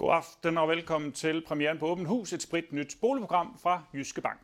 [0.00, 4.20] God aften og velkommen til premieren på Åben Hus, et sprit nyt boligprogram fra Jyske
[4.20, 4.40] Bank.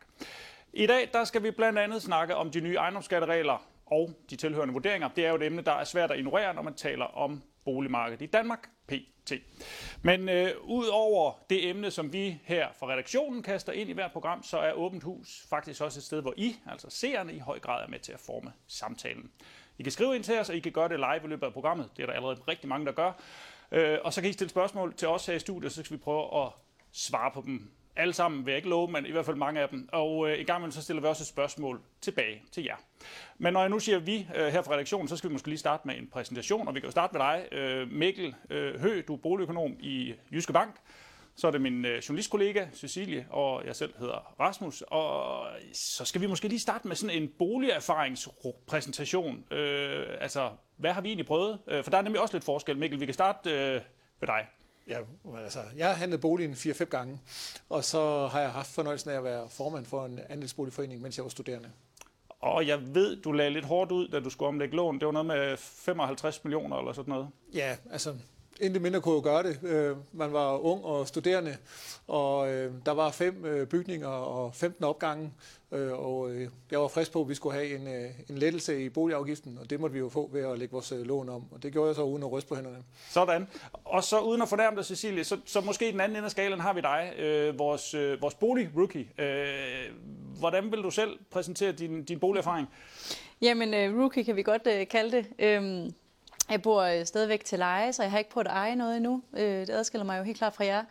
[0.72, 4.72] I dag der skal vi blandt andet snakke om de nye ejendomsskatteregler og de tilhørende
[4.72, 5.08] vurderinger.
[5.08, 8.22] Det er jo et emne, der er svært at ignorere, når man taler om boligmarkedet
[8.22, 9.32] i Danmark, PT.
[10.02, 14.12] Men øh, ud over det emne, som vi her fra redaktionen kaster ind i hvert
[14.12, 17.58] program, så er Åbent Hus faktisk også et sted, hvor I, altså seerne, i høj
[17.58, 19.30] grad er med til at forme samtalen.
[19.78, 21.52] I kan skrive ind til os, og I kan gøre det live i løbet af
[21.52, 21.90] programmet.
[21.96, 23.12] Det er der allerede rigtig mange, der gør.
[23.72, 26.02] Øh, og så kan I stille spørgsmål til os her i studiet, så skal vi
[26.02, 26.52] prøve at
[26.92, 27.70] svare på dem.
[27.96, 29.88] Alle sammen vil jeg ikke love, men i hvert fald mange af dem.
[29.92, 32.76] Og øh, i gang med så stiller vi også et spørgsmål tilbage til jer.
[33.38, 35.58] Men når jeg nu siger vi øh, her fra redaktionen, så skal vi måske lige
[35.58, 36.68] starte med en præsentation.
[36.68, 40.14] Og vi kan jo starte med dig, øh, Mikkel øh, Hø, du er boligøkonom i
[40.32, 40.74] Jyske Bank.
[41.36, 44.82] Så er det min øh, journalistkollega Cecilie, og jeg selv hedder Rasmus.
[44.86, 49.44] Og så skal vi måske lige starte med sådan en boligerfaringspræsentation.
[49.50, 51.58] Øh, altså, hvad har vi egentlig prøvet?
[51.66, 52.76] Øh, for der er nemlig også lidt forskel.
[52.76, 53.80] Mikkel, vi kan starte øh,
[54.20, 54.46] med dig.
[54.88, 54.98] Ja,
[55.44, 57.20] altså, jeg har handlet boligen 4-5 gange,
[57.68, 61.24] og så har jeg haft fornøjelsen af at være formand for en andelsboligforening, mens jeg
[61.24, 61.70] var studerende.
[62.40, 64.98] Og jeg ved, du lagde lidt hårdt ud, da du skulle omlægge lån.
[64.98, 67.28] Det var noget med 55 millioner eller sådan noget.
[67.54, 68.14] Ja, altså
[68.60, 69.58] intet mindre kunne jo gøre det.
[69.62, 71.56] Øh, man var ung og studerende,
[72.06, 75.32] og øh, der var fem øh, bygninger og 15 opgange,
[75.92, 76.30] og
[76.70, 77.88] jeg var frisk på, at vi skulle have en,
[78.30, 81.28] en lettelse i boligafgiften, og det måtte vi jo få ved at lægge vores lån
[81.28, 82.76] om, og det gjorde jeg så uden at ryste på hænderne.
[83.10, 83.46] Sådan.
[83.84, 86.30] Og så uden at fornærme dig, Cecilie, så, så måske i den anden ende af
[86.30, 89.22] skalen har vi dig, øh, vores, øh, vores bolig-rookie.
[89.22, 89.92] Øh,
[90.38, 92.68] hvordan vil du selv præsentere din, din boligerfaring?
[93.40, 95.26] Jamen, øh, rookie kan vi godt øh, kalde det.
[95.38, 95.92] Øhm
[96.50, 99.22] jeg bor øh, stadigvæk til leje, så jeg har ikke prøvet at eje noget endnu.
[99.36, 100.84] Øh, det adskiller mig jo helt klart fra jer.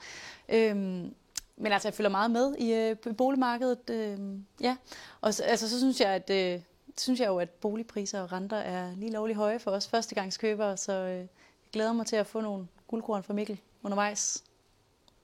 [0.50, 1.16] Øhm,
[1.58, 3.90] men altså, jeg følger meget med i øh, boligmarkedet.
[3.90, 4.78] Øhm, ja.
[5.22, 6.62] Og så, altså, så synes jeg, at
[6.98, 10.94] synes jeg jo, at boligpriser og renter er lige lovligt høje for os førstegangskøbere, så
[10.94, 11.28] jeg
[11.74, 14.44] glæder mig til at få nogle guldkorn fra Mikkel undervejs.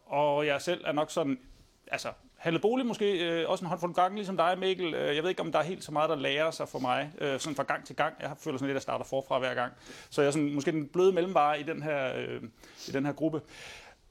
[0.05, 1.39] Og jeg selv er nok sådan,
[1.87, 4.93] altså handlet bolig måske øh, også en håndfuld gange, ligesom dig, Mikkel.
[4.93, 7.11] Øh, jeg ved ikke, om der er helt så meget, der lærer sig for mig,
[7.21, 8.15] øh, sådan fra gang til gang.
[8.21, 9.73] Jeg føler sådan lidt, at jeg starter forfra hver gang.
[10.09, 12.41] Så jeg er sådan, måske den bløde mellemvare i den her, øh,
[12.87, 13.41] i den her gruppe.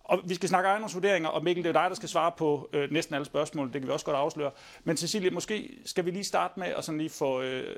[0.05, 2.91] Og vi skal snakke ejendomsvurderinger, og Mikkel, det er dig, der skal svare på øh,
[2.91, 3.73] næsten alle spørgsmål.
[3.73, 4.51] Det kan vi også godt afsløre.
[4.85, 7.77] Men Cecilie, måske skal vi lige starte med at sådan lige få øh,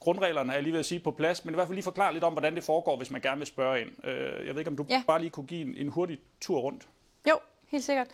[0.00, 2.12] grundreglerne, er jeg lige ved at sige, på plads, men i hvert fald lige forklare
[2.12, 4.06] lidt om, hvordan det foregår, hvis man gerne vil spørge ind.
[4.06, 5.02] Øh, jeg ved ikke, om du ja.
[5.06, 6.88] bare lige kunne give en, en hurtig tur rundt.
[7.28, 7.38] Jo,
[7.68, 8.06] helt sikkert.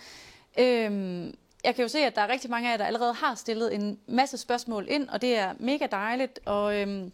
[0.59, 1.35] Øhm,
[1.65, 3.75] jeg kan jo se, at der er rigtig mange af jer, der allerede har stillet
[3.75, 6.41] en masse spørgsmål ind, og det er mega dejligt.
[6.45, 7.13] Og øhm,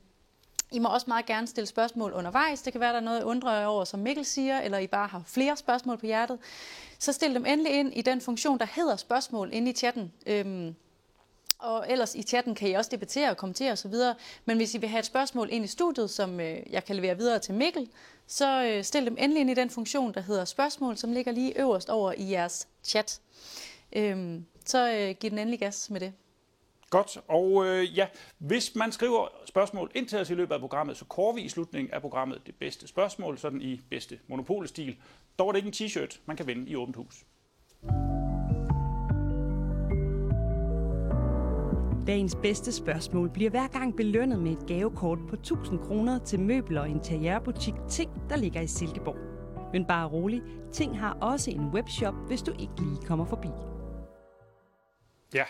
[0.73, 2.63] I må også meget gerne stille spørgsmål undervejs.
[2.63, 5.09] Det kan være, der er noget, jeg undrer over, som Mikkel siger, eller I bare
[5.09, 6.39] har flere spørgsmål på hjertet.
[6.99, 10.13] Så stil dem endelig ind i den funktion, der hedder spørgsmål inde i chatten.
[10.27, 10.75] Øhm,
[11.59, 13.95] og ellers i chatten kan I også debattere og kommentere osv.
[14.45, 17.17] Men hvis I vil have et spørgsmål ind i studiet, som øh, jeg kan levere
[17.17, 17.89] videre til Mikkel,
[18.27, 21.61] så øh, stil dem endelig ind i den funktion, der hedder spørgsmål, som ligger lige
[21.61, 23.21] øverst over i jeres chat
[23.93, 26.13] øhm, så øh, giv den endelig gas med det.
[26.91, 28.07] Godt, og øh, ja,
[28.39, 31.49] hvis man skriver spørgsmål ind til os i løbet af programmet, så kårer vi i
[31.49, 34.97] slutningen af programmet det bedste spørgsmål, sådan i bedste monopolstil.
[35.39, 37.25] Dog er det ikke en t-shirt, man kan vinde i åbent hus.
[42.07, 46.81] Dagens bedste spørgsmål bliver hver gang belønnet med et gavekort på 1000 kroner til møbler
[46.81, 49.17] og interiørbutik Ting, der ligger i Silkeborg.
[49.73, 53.49] Men bare rolig, Ting har også en webshop, hvis du ikke lige kommer forbi.
[55.35, 55.45] Ja,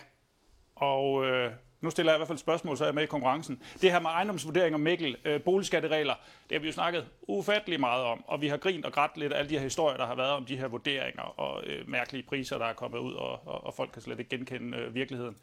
[0.77, 3.63] og øh, nu stiller jeg i hvert fald spørgsmål, så er jeg med i konkurrencen.
[3.83, 6.15] Det her med ejendomsvurdering og Mikkel, øh, boligskatteregler,
[6.49, 9.33] det har vi jo snakket ufattelig meget om, og vi har grint og grædt lidt
[9.33, 12.23] af alle de her historier, der har været om de her vurderinger og øh, mærkelige
[12.23, 15.37] priser, der er kommet ud, og, og, og folk kan slet ikke genkende øh, virkeligheden.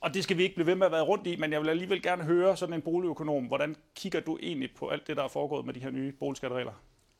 [0.00, 1.68] Og det skal vi ikke blive ved med at være rundt i, men jeg vil
[1.68, 5.28] alligevel gerne høre sådan en boligøkonom, hvordan kigger du egentlig på alt det, der er
[5.28, 6.72] foregået med de her nye boligskatteregler?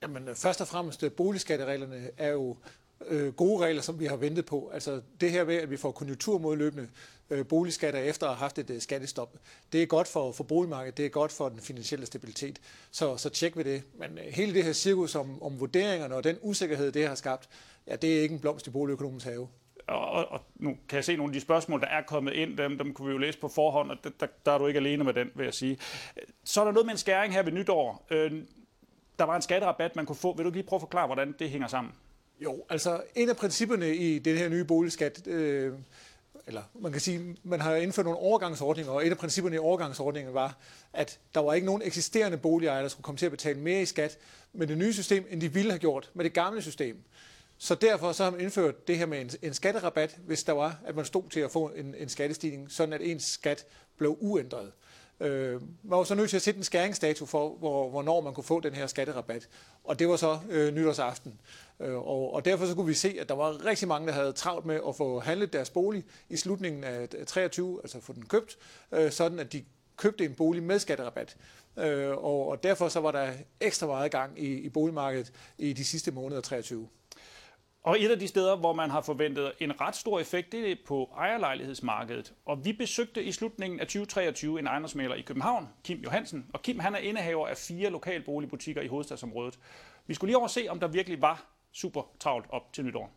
[0.02, 2.56] Jamen, øh, først og fremmest, øh, boligskattereglerne er jo
[3.08, 4.70] øh, gode regler, som vi har ventet på.
[4.74, 6.88] Altså det her ved, at vi får konjunkturmodløbende
[7.30, 9.36] øh, boligskatter efter at have haft et øh, skattestop.
[9.72, 12.60] Det er godt for, for boligmarkedet, det er godt for den finansielle stabilitet.
[12.90, 13.82] Så, så tjek ved det.
[13.94, 17.48] Men øh, hele det her cirkus om, om vurderingerne og den usikkerhed, det har skabt,
[17.86, 19.48] ja, det er ikke en blomst i boligøkonomens have.
[19.86, 22.78] Og, og nu kan jeg se nogle af de spørgsmål, der er kommet ind, dem,
[22.78, 25.04] dem kunne vi jo læse på forhånd, og der, der, der er du ikke alene
[25.04, 25.78] med den, vil jeg sige.
[26.44, 28.06] Så er der noget med en skæring her ved nytår.
[28.10, 28.32] Øh,
[29.18, 30.32] der var en skatterabat, man kunne få.
[30.36, 31.92] Vil du lige prøve at forklare, hvordan det hænger sammen?
[32.44, 35.72] Jo, altså en af principperne i den her nye boligskat, øh,
[36.46, 40.34] eller man kan sige, man har indført nogle overgangsordninger, og et af principperne i overgangsordningen
[40.34, 40.58] var,
[40.92, 43.86] at der var ikke nogen eksisterende boligejere, der skulle komme til at betale mere i
[43.86, 44.18] skat
[44.52, 46.96] med det nye system, end de ville have gjort med det gamle system.
[47.58, 50.78] Så derfor så har man indført det her med en, en skatterabat, hvis der var,
[50.86, 53.66] at man stod til at få en, en skattestigning, sådan at ens skat
[53.96, 54.66] blev uændret.
[54.66, 54.72] Øh,
[55.22, 58.44] Øh, man var så nødt til at sætte en skæringsdato for, hvor, hvornår man kunne
[58.44, 59.48] få den her skatterabat.
[59.84, 61.40] Og det var så øh, nytårsaften.
[61.80, 64.32] Øh, og, og derfor så kunne vi se, at der var rigtig mange, der havde
[64.32, 68.58] travlt med at få handlet deres bolig i slutningen af 23, altså få den købt,
[68.92, 69.64] øh, sådan at de
[69.96, 71.36] købte en bolig med skatterabat.
[71.76, 75.84] Øh, og, og derfor så var der ekstra meget gang i, i boligmarkedet i de
[75.84, 76.88] sidste måneder 23.
[77.84, 80.76] Og et af de steder, hvor man har forventet en ret stor effekt, det er
[80.86, 82.32] på ejerlejlighedsmarkedet.
[82.46, 86.46] Og vi besøgte i slutningen af 2023 en ejendomsmaler i København, Kim Johansen.
[86.52, 89.58] Og Kim han er indehaver af fire lokalboligbutikker i hovedstadsområdet.
[90.06, 93.10] Vi skulle lige over se, om der virkelig var super travlt op til nytår.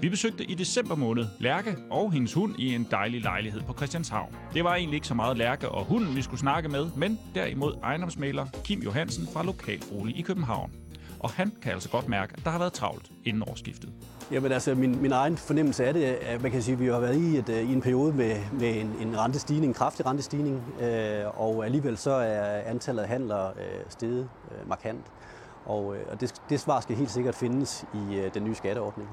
[0.00, 4.36] Vi besøgte i december måned Lærke og hendes hund i en dejlig lejlighed på Christianshavn.
[4.54, 7.74] Det var egentlig ikke så meget Lærke og hunden, vi skulle snakke med, men derimod
[7.82, 10.87] ejendomsmaler Kim Johansen fra Lokalbolig i København.
[11.20, 13.90] Og han kan altså godt mærke, at der har været travlt inden årsskiftet.
[14.30, 17.00] Jamen altså, min, min egen fornemmelse af det, at man kan sige, at vi har
[17.00, 20.62] været i, et, øh, i en periode med, med en, en rentestigning, en kraftig rentestigning,
[20.80, 25.04] øh, og alligevel så er antallet af handlere øh, steget øh, markant.
[25.64, 29.08] Og, øh, og det, det svar skal helt sikkert findes i øh, den nye skatteordning.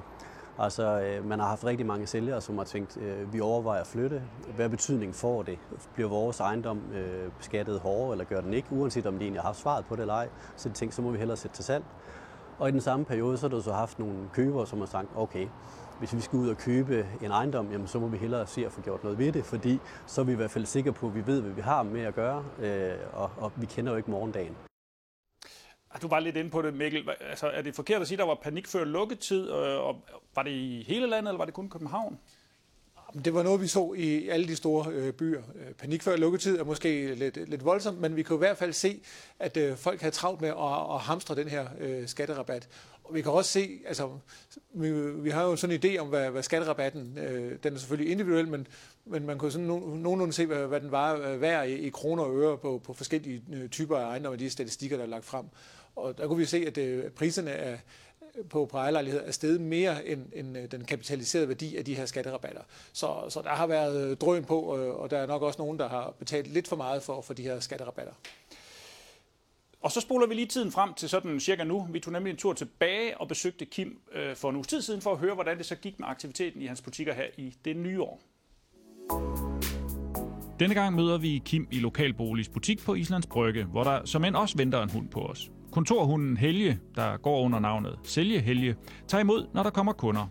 [0.60, 3.88] Altså, øh, man har haft rigtig mange sælgere, som har tænkt, øh, vi overvejer at
[3.88, 4.22] flytte.
[4.56, 5.58] Hvad betydning får det?
[5.94, 8.68] Bliver vores ejendom øh, beskattet hårdere, eller gør den ikke?
[8.72, 11.02] Uanset om de egentlig har haft svaret på det eller ej, så de tænkt, så
[11.02, 11.84] må vi hellere sætte til salg.
[12.60, 15.08] Og i den samme periode, så har du så haft nogle købere, som har sagt,
[15.16, 15.48] okay,
[16.00, 18.72] hvis vi skal ud og købe en ejendom, jamen, så må vi hellere se at
[18.72, 21.16] få gjort noget ved det, fordi så er vi i hvert fald sikre på, at
[21.16, 24.12] vi ved, hvad vi har med at gøre, øh, og, og vi kender jo ikke
[24.12, 24.56] morgendagen.
[25.96, 27.10] Ah, du var lidt inde på det, Mikkel.
[27.30, 29.48] Altså, er det forkert at sige, at der var panik før lukketid?
[29.50, 29.96] Og
[30.36, 32.20] var det i hele landet, eller var det kun København?
[33.26, 35.42] Det var noget, vi så i alle de store øh, byer.
[35.56, 38.74] Øh, panik før lukketid er måske lidt, lidt voldsomt, men vi kunne i hvert fald
[38.74, 39.02] se,
[39.40, 42.70] at øh, folk havde travlt med at, at hamstre den her øh, skatterabat.
[43.04, 44.10] Og vi kan også se, altså,
[44.74, 48.12] vi, vi har jo sådan en idé om, hvad, hvad skatterabatten, øh, den er selvfølgelig
[48.12, 48.68] individuel, men,
[49.06, 51.90] men man kunne sådan no, nogenlunde se, hvad, hvad den var øh, værd i, i
[51.90, 55.26] kroner og øre på, på forskellige øh, typer af ejendomme, de statistikker, der er lagt
[55.26, 55.46] frem.
[55.96, 57.78] Og der kunne vi se, at øh, priserne er,
[58.50, 62.06] på, på ejerlejligheder er steget mere end, end øh, den kapitaliserede værdi af de her
[62.06, 62.62] skatterabatter.
[62.94, 64.62] Så, så der har været drøn på,
[64.98, 67.44] og der er nok også nogen, der har betalt lidt for meget for, for de
[67.44, 68.14] her skatterabatter.
[69.82, 71.88] Og så spoler vi lige tiden frem til sådan cirka nu.
[71.92, 75.02] Vi tog nemlig en tur tilbage og besøgte Kim øh, for en uge tid siden
[75.02, 77.76] for at høre, hvordan det så gik med aktiviteten i hans butikker her i det
[77.76, 78.22] nye år.
[80.60, 84.36] Denne gang møder vi Kim i Lokalboligs butik på Islands Brygge, hvor der som end
[84.36, 85.52] også venter en hund på os.
[85.76, 88.76] Kontorhunden Helge, der går under navnet Sælge Helge,
[89.08, 90.28] tager imod, når der kommer kunder.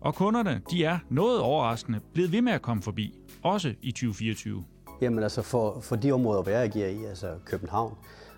[0.00, 4.64] Og kunderne, de er noget overraskende blevet ved med at komme forbi, også i 2024.
[5.00, 7.94] Jamen altså for, for de områder, hvor jeg agerer i, altså København,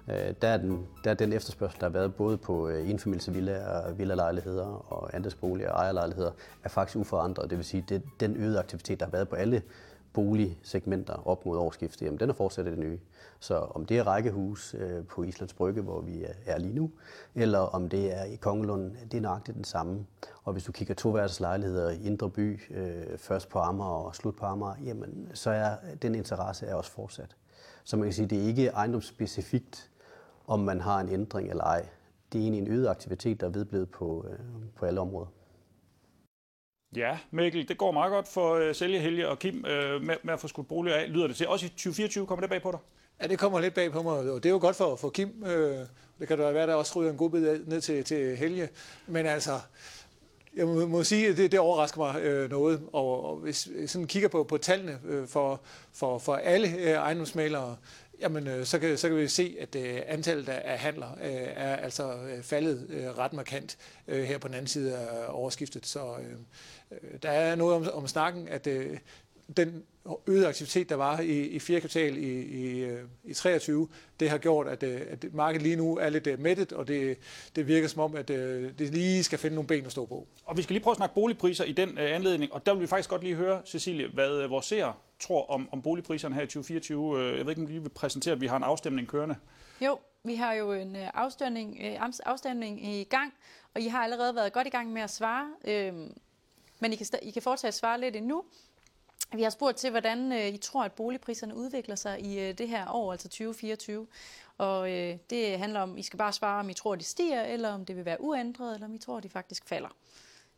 [0.09, 3.93] øh, der, er den, der er den efterspørgsel, der har været både på øh, enfamilievillaer,
[3.93, 6.31] villalejligheder og andelsboliger og ejerlejligheder,
[6.65, 7.50] er faktisk uforandret.
[7.50, 9.62] Det vil sige, det den øgede aktivitet, der har været på alle
[10.12, 12.98] boligsegmenter op mod årsskiftet, jamen den er fortsat det nye.
[13.40, 16.90] Så om det er rækkehus øh, på Islands Brygge, hvor vi er lige nu,
[17.34, 20.06] eller om det er i Kongelund, det er nøjagtigt den samme.
[20.44, 24.46] Og hvis du kigger toværelseslejligheder i Indre By, øh, først på Amager og slut på
[24.46, 27.36] Amager, jamen så er den interesse er også fortsat.
[27.84, 29.90] Så man kan sige, det er ikke ejendomsspecifikt,
[30.46, 31.88] om man har en ændring eller ej.
[32.32, 34.38] Det er egentlig en øget aktivitet, der er vedblevet på, øh,
[34.76, 35.26] på alle områder.
[36.96, 40.16] Ja, Mikkel, det går meget godt for øh, uh, Sælge, Helge og Kim uh, med,
[40.22, 41.48] med at få skudt boliger af, lyder det til.
[41.48, 42.79] Også i 2024 kommer det bag på dig?
[43.22, 45.43] Ja, det kommer lidt bag på mig, og det er jo godt for, for Kim.
[45.43, 45.48] Uh,
[46.19, 48.69] det kan da være, der også ryger en god bid ned til, til Helge.
[49.06, 49.60] Men altså,
[50.56, 52.82] jeg må, må sige, at det, det overrasker mig øh, noget.
[52.93, 55.60] Og, og hvis jeg sådan kigger på, på tallene øh, for,
[55.93, 57.76] for, for alle øh, ejendomsmalere,
[58.20, 61.77] jamen, øh, så, kan, så kan vi se, at øh, antallet af handler øh, er
[61.77, 65.86] altså øh, faldet øh, ret markant øh, her på den anden side af overskiftet.
[65.86, 66.36] Så øh,
[66.91, 68.98] øh, der er noget om, om snakken, at øh,
[69.56, 69.82] den
[70.27, 73.89] øgede aktivitet, der var i, i fjerde kvartal i, i, øh, i 23,
[74.20, 77.19] det har gjort, at, at markedet lige nu er lidt mættet, og det,
[77.56, 80.27] det virker som om, at det lige skal finde nogle ben at stå på.
[80.44, 82.86] Og vi skal lige prøve at snakke boligpriser i den anledning, og der vil vi
[82.86, 87.20] faktisk godt lige høre, Cecilie, hvad vores seere tror om, om boligpriserne her i 2024.
[87.20, 89.36] Jeg ved ikke, om vi vil præsentere, at vi har en afstemning kørende.
[89.81, 91.81] Jo, vi har jo en afstemning,
[92.27, 93.32] afstemning i gang,
[93.74, 95.50] og I har allerede været godt i gang med at svare.
[95.65, 96.15] Øhm,
[96.81, 98.44] men I kan, I kan fortsat svare lidt endnu.
[99.32, 102.69] Vi har spurgt til, hvordan øh, I tror, at boligpriserne udvikler sig i øh, det
[102.69, 104.06] her år, altså 2024.
[104.58, 107.72] Og øh, det handler om, I skal bare svare, om I tror, de stiger, eller
[107.72, 109.89] om det vil være uændret, eller om I tror, de faktisk falder.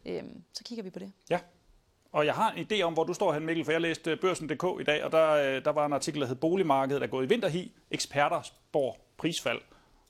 [0.04, 1.12] Øhm, så kigger vi på det.
[1.31, 1.40] Ja,
[2.12, 4.21] og jeg har en idé om, hvor du står hen, Mikkel, for jeg læste øh,
[4.21, 7.25] børsen.dk i dag, og der, øh, der var en artikel, der hed Boligmarkedet er gået
[7.25, 7.73] i vinterhi.
[7.90, 9.61] Eksperter spår prisfald.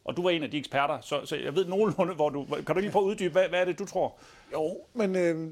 [0.04, 2.46] Og du var en af de eksperter, så, så jeg ved nogenlunde, hvor du...
[2.66, 4.14] Kan du lige prøve at uddybe, hvad, hvad er det, du tror?
[4.52, 5.50] Jo, men øh,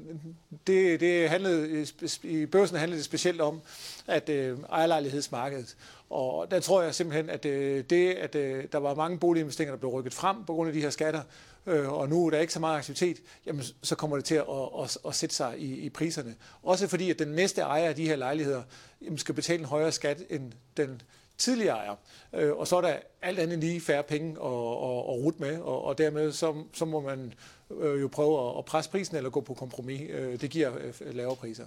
[0.67, 3.61] det, det handlede, øh, i børsen handlede det specielt om,
[4.07, 5.77] at øh, ejerlejlighedsmarkedet.
[6.09, 9.79] Og der tror jeg simpelthen, at øh, det, at øh, der var mange boliginvesteringer, der
[9.79, 11.21] blev rykket frem på grund af de her skatter,
[11.65, 14.45] øh, og nu er der ikke så meget aktivitet, jamen, så kommer det til at,
[14.49, 16.35] at, at, at sætte sig i, i priserne.
[16.63, 18.63] Også fordi, at den næste ejer af de her lejligheder
[19.01, 21.01] jamen, skal betale en højere skat end den
[21.41, 21.95] tidligere ejer.
[22.33, 25.59] Øh, og så er der alt andet lige færre penge at, at, at rute med,
[25.59, 27.33] og, og dermed så, så må man
[27.79, 30.01] øh, jo prøve at presse prisen eller gå på kompromis.
[30.09, 31.65] Øh, det giver øh, lavere priser.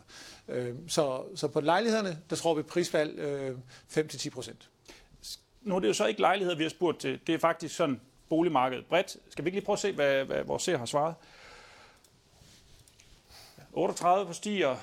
[0.49, 3.57] Øh, så, så på lejlighederne, der tror vi prisfald øh,
[3.97, 4.69] 5-10 procent.
[5.63, 7.21] Nu er det jo så ikke lejligheder, vi har spurgt til.
[7.27, 8.01] Det er faktisk sådan
[8.35, 9.17] boligmarkedet bredt.
[9.31, 11.15] Skal vi ikke lige prøve at se, hvad, hvad vores ser har svaret?
[13.73, 14.77] 38 på stiger,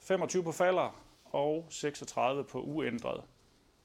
[0.00, 3.20] 25 på falder og 36 på uændret.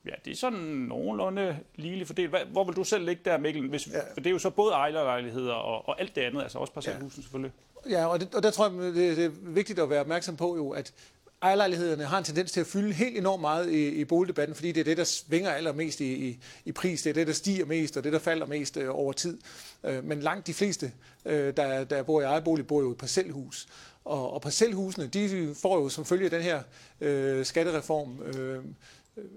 [0.05, 2.47] Ja, det er sådan nogenlunde ligeligt fordelt.
[2.51, 3.69] Hvor vil du selv ligge der, Mikkel?
[3.69, 3.99] Hvis, ja.
[4.13, 7.19] For det er jo så både ejerlejligheder og, og alt det andet, altså også parcelhusen
[7.19, 7.21] ja.
[7.21, 7.51] selvfølgelig.
[7.89, 10.55] Ja, og, det, og der tror jeg, det, det er vigtigt at være opmærksom på
[10.55, 10.93] jo, at
[11.41, 14.79] ejerlejlighederne har en tendens til at fylde helt enormt meget i, i boligdebatten, fordi det
[14.79, 17.01] er det, der svinger allermest i, i, i pris.
[17.01, 19.37] Det er det, der stiger mest, og det, der falder mest øh, over tid.
[19.83, 20.91] Øh, men langt de fleste,
[21.25, 23.67] øh, der, der bor i ejerbolig, bor jo i parcelhus.
[24.05, 26.61] Og, og parcelhusene, de får jo som følge af den her
[27.01, 28.63] øh, skattereform øh,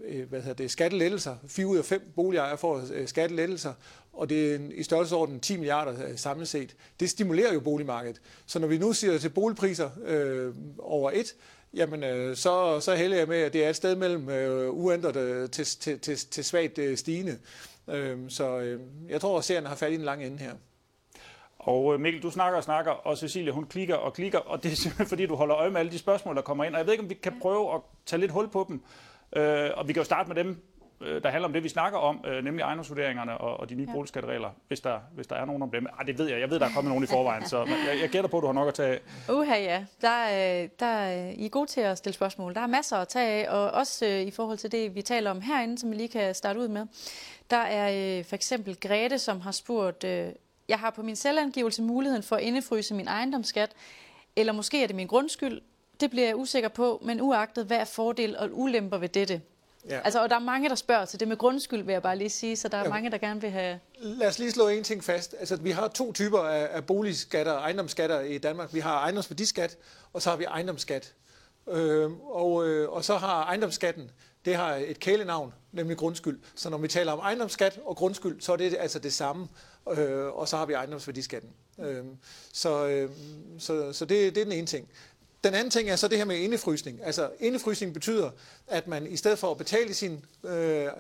[0.05, 1.37] øh hvad hedder det, skattelettelser.
[1.47, 3.73] 4 ud af 5 boligejere får øh, skattelettelser,
[4.13, 6.77] og det er i størrelsesorden 10 milliarder øh, samlet set.
[7.01, 8.21] Det stimulerer jo boligmarkedet.
[8.47, 11.35] Så når vi nu siger til boligpriser øh, over et,
[11.75, 15.17] jamen øh, så, så hælder jeg med, at det er et sted mellem øh, uændret
[15.17, 17.39] øh, til, til, til, til svagt øh, stigende.
[17.89, 20.53] Øh, så øh, jeg tror, at serien har fat i en lang ende her.
[21.59, 24.73] Og øh, Mikkel, du snakker og snakker, og Cecilia, hun klikker og klikker, og det
[24.73, 26.75] er simpelthen fordi, du holder øje med alle de spørgsmål, der kommer ind.
[26.75, 28.83] Og jeg ved ikke, om vi kan prøve at tage lidt hul på dem.
[29.37, 30.63] Øh, og vi kan jo starte med dem,
[31.01, 33.87] øh, der handler om det, vi snakker om, øh, nemlig ejendomsvurderingerne og, og de nye
[33.89, 33.93] ja.
[33.93, 35.87] boligskatteregler, hvis der, hvis der er nogen om dem.
[35.99, 36.41] Ah, det ved jeg.
[36.41, 38.47] Jeg ved, der er kommet nogen i forvejen, så jeg, jeg gætter på, at du
[38.47, 39.33] har nok at tage af.
[39.33, 39.85] Uha, ja.
[40.01, 42.55] Der, der, I er gode til at stille spørgsmål.
[42.55, 45.31] Der er masser at tage af, og også øh, i forhold til det, vi taler
[45.31, 46.87] om herinde, som vi lige kan starte ud med.
[47.51, 50.29] Der er øh, for eksempel Grete, som har spurgt, øh,
[50.69, 53.73] jeg har på min selvangivelse muligheden for at indefryse min ejendomsskat,
[54.37, 55.61] eller måske er det min grundskyld,
[56.01, 59.41] det bliver jeg usikker på, men uagtet, hvad er fordel og ulemper ved dette?
[59.89, 60.01] Ja.
[60.01, 62.31] Altså, og der er mange, der spørger til det med grundskyld, vil jeg bare lige
[62.31, 62.89] sige, så der er ja.
[62.89, 63.81] mange, der gerne vil have...
[63.99, 65.35] Lad os lige slå en ting fast.
[65.39, 68.75] Altså, vi har to typer af, af boligskatter og ejendomsskatter i Danmark.
[68.75, 69.77] Vi har ejendomsværdiskat,
[70.13, 71.15] og så har vi ejendomsskat.
[71.69, 74.11] Øh, og, øh, og så har ejendomsskatten,
[74.45, 76.41] det har et kælenavn, nemlig grundskyld.
[76.55, 79.49] Så når vi taler om ejendomsskat og grundskyld, så er det altså det samme.
[79.91, 81.51] Øh, og så har vi ejendomsværdiskatten.
[81.79, 82.05] Øh,
[82.53, 83.11] så øh,
[83.59, 84.89] så, så det, det er den ene ting.
[85.45, 87.01] Den anden ting er så det her med indefrysning.
[87.05, 88.31] Altså indefrysning betyder,
[88.67, 90.91] at man i stedet for at betale sin øh, øh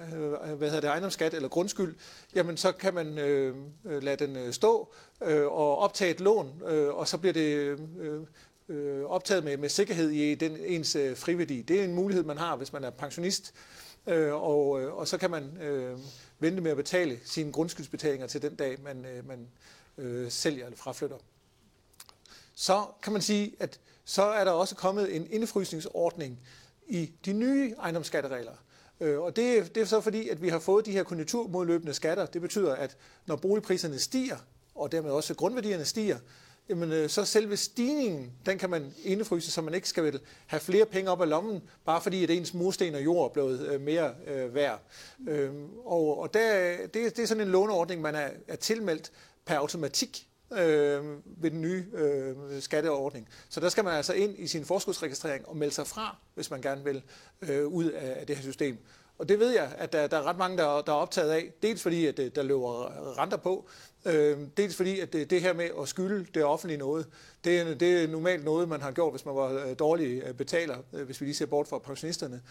[0.52, 1.94] hvad hedder det, ejendomsskat eller grundskyld,
[2.34, 6.62] jamen så kan man øh, øh lade den øh, stå øh, og optage et lån,
[6.66, 7.78] øh, og så bliver det øh,
[8.68, 11.62] øh, optaget med, med sikkerhed i den, ens øh, friværdi.
[11.62, 13.54] Det er en mulighed, man har, hvis man er pensionist,
[14.06, 15.98] øh, og, øh, og så kan man øh,
[16.38, 19.48] vente med at betale sine grundskyldsbetalinger til den dag, man, øh, man
[19.98, 21.16] øh, sælger eller fraflytter.
[22.54, 23.80] Så kan man sige, at
[24.10, 26.40] så er der også kommet en indefrysningsordning
[26.88, 28.52] i de nye ejendomsskatteregler.
[29.00, 32.26] Øh, og det, det er så fordi, at vi har fået de her konjunkturmodløbende skatter.
[32.26, 34.36] Det betyder, at når boligpriserne stiger,
[34.74, 36.18] og dermed også grundværdierne stiger,
[36.68, 40.86] jamen, øh, så selve stigningen, den kan man indefryse, så man ikke skal have flere
[40.86, 44.14] penge op af lommen, bare fordi at ens mursten og jord er blevet øh, mere
[44.26, 44.82] øh, værd.
[45.28, 45.50] Øh,
[45.84, 49.12] og og der, det, det er sådan en låneordning, man er, er tilmeldt
[49.46, 53.28] per automatik øh, ved den nye øh, skatteordning.
[53.48, 56.60] Så der skal man altså ind i sin forskudsregistrering og melde sig fra, hvis man
[56.60, 57.02] gerne vil
[57.42, 58.78] øh, ud af, det her system.
[59.18, 61.52] Og det ved jeg, at der, der er ret mange, der, der er optaget af.
[61.62, 63.68] Dels fordi, at øh, der løber renter på.
[64.04, 67.06] Øh, dels fordi, at det, det her med at skylde det offentlige noget,
[67.44, 70.76] det er, det er normalt noget, man har gjort, hvis man var øh, dårlig betaler,
[70.90, 72.42] hvis vi lige ser bort fra pensionisterne.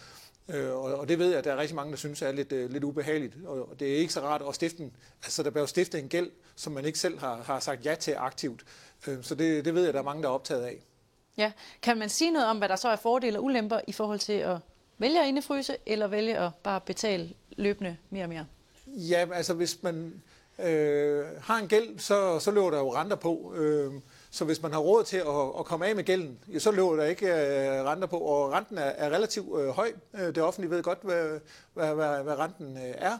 [0.54, 2.84] Øh, og, det ved jeg, at der er rigtig mange, der synes er lidt, lidt
[2.84, 3.34] ubehageligt.
[3.46, 4.92] Og, det er ikke så rart at stifte en,
[5.24, 8.14] altså der bliver stiftet en gæld, som man ikke selv har, har sagt ja til
[8.18, 8.64] aktivt.
[9.08, 10.84] Øh, så det, det ved jeg, at der er mange, der er optaget af.
[11.36, 11.52] Ja,
[11.82, 14.32] kan man sige noget om, hvad der så er fordele og ulemper i forhold til
[14.32, 14.58] at
[14.98, 18.46] vælge at indefryse, eller vælge at bare betale løbende mere og mere?
[18.86, 20.22] Ja, altså hvis man
[20.58, 23.54] øh, har en gæld, så, så løber der jo renter på.
[23.56, 23.92] Øh,
[24.30, 26.96] så hvis man har råd til at, at komme af med gælden, ja, så løber
[26.96, 29.92] der ikke øh, renter på, og renten er, er relativt øh, høj.
[30.14, 31.40] Øh, det offentlige ved godt, hvad,
[31.74, 33.18] hvad, hvad, hvad renten øh, er.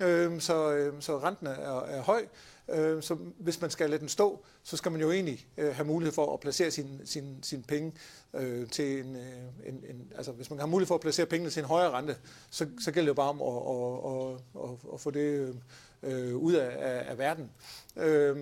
[0.00, 2.26] Øh, så, øh, så renten er, er høj.
[2.68, 5.86] Øh, så hvis man skal lade den stå, så skal man jo egentlig øh, have
[5.86, 7.92] mulighed for at placere sine sin, sin penge
[8.34, 10.12] øh, til en, øh, en, en...
[10.16, 12.16] Altså hvis man har mulighed for at placere pengene til en højere rente,
[12.50, 15.56] så, så gælder det jo bare om at, at, at, at, at få det
[16.02, 17.50] øh, ud af, af, af verden.
[17.96, 18.36] Øh,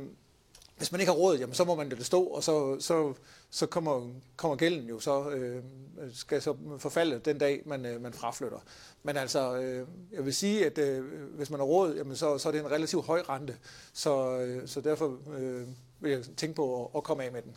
[0.80, 3.14] hvis man ikke har råd, jamen, så må man det stå, og så, så,
[3.50, 5.62] så kommer, kommer gælden jo så, øh,
[6.14, 8.58] skal så forfalde den dag, man, øh, man fraflytter.
[9.02, 11.04] Men altså, øh, jeg vil sige, at øh,
[11.36, 13.56] hvis man har råd, jamen, så, så er det en relativt høj rente,
[13.92, 15.66] så, øh, så derfor øh,
[16.00, 17.56] vil jeg tænke på at, at komme af med den.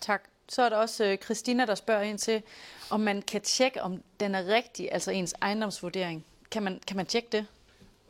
[0.00, 0.22] Tak.
[0.48, 2.42] Så er der også øh, Christina, der spørger ind til,
[2.90, 6.24] om man kan tjekke, om den er rigtig, altså ens ejendomsvurdering.
[6.50, 7.46] Kan man, kan man tjekke det?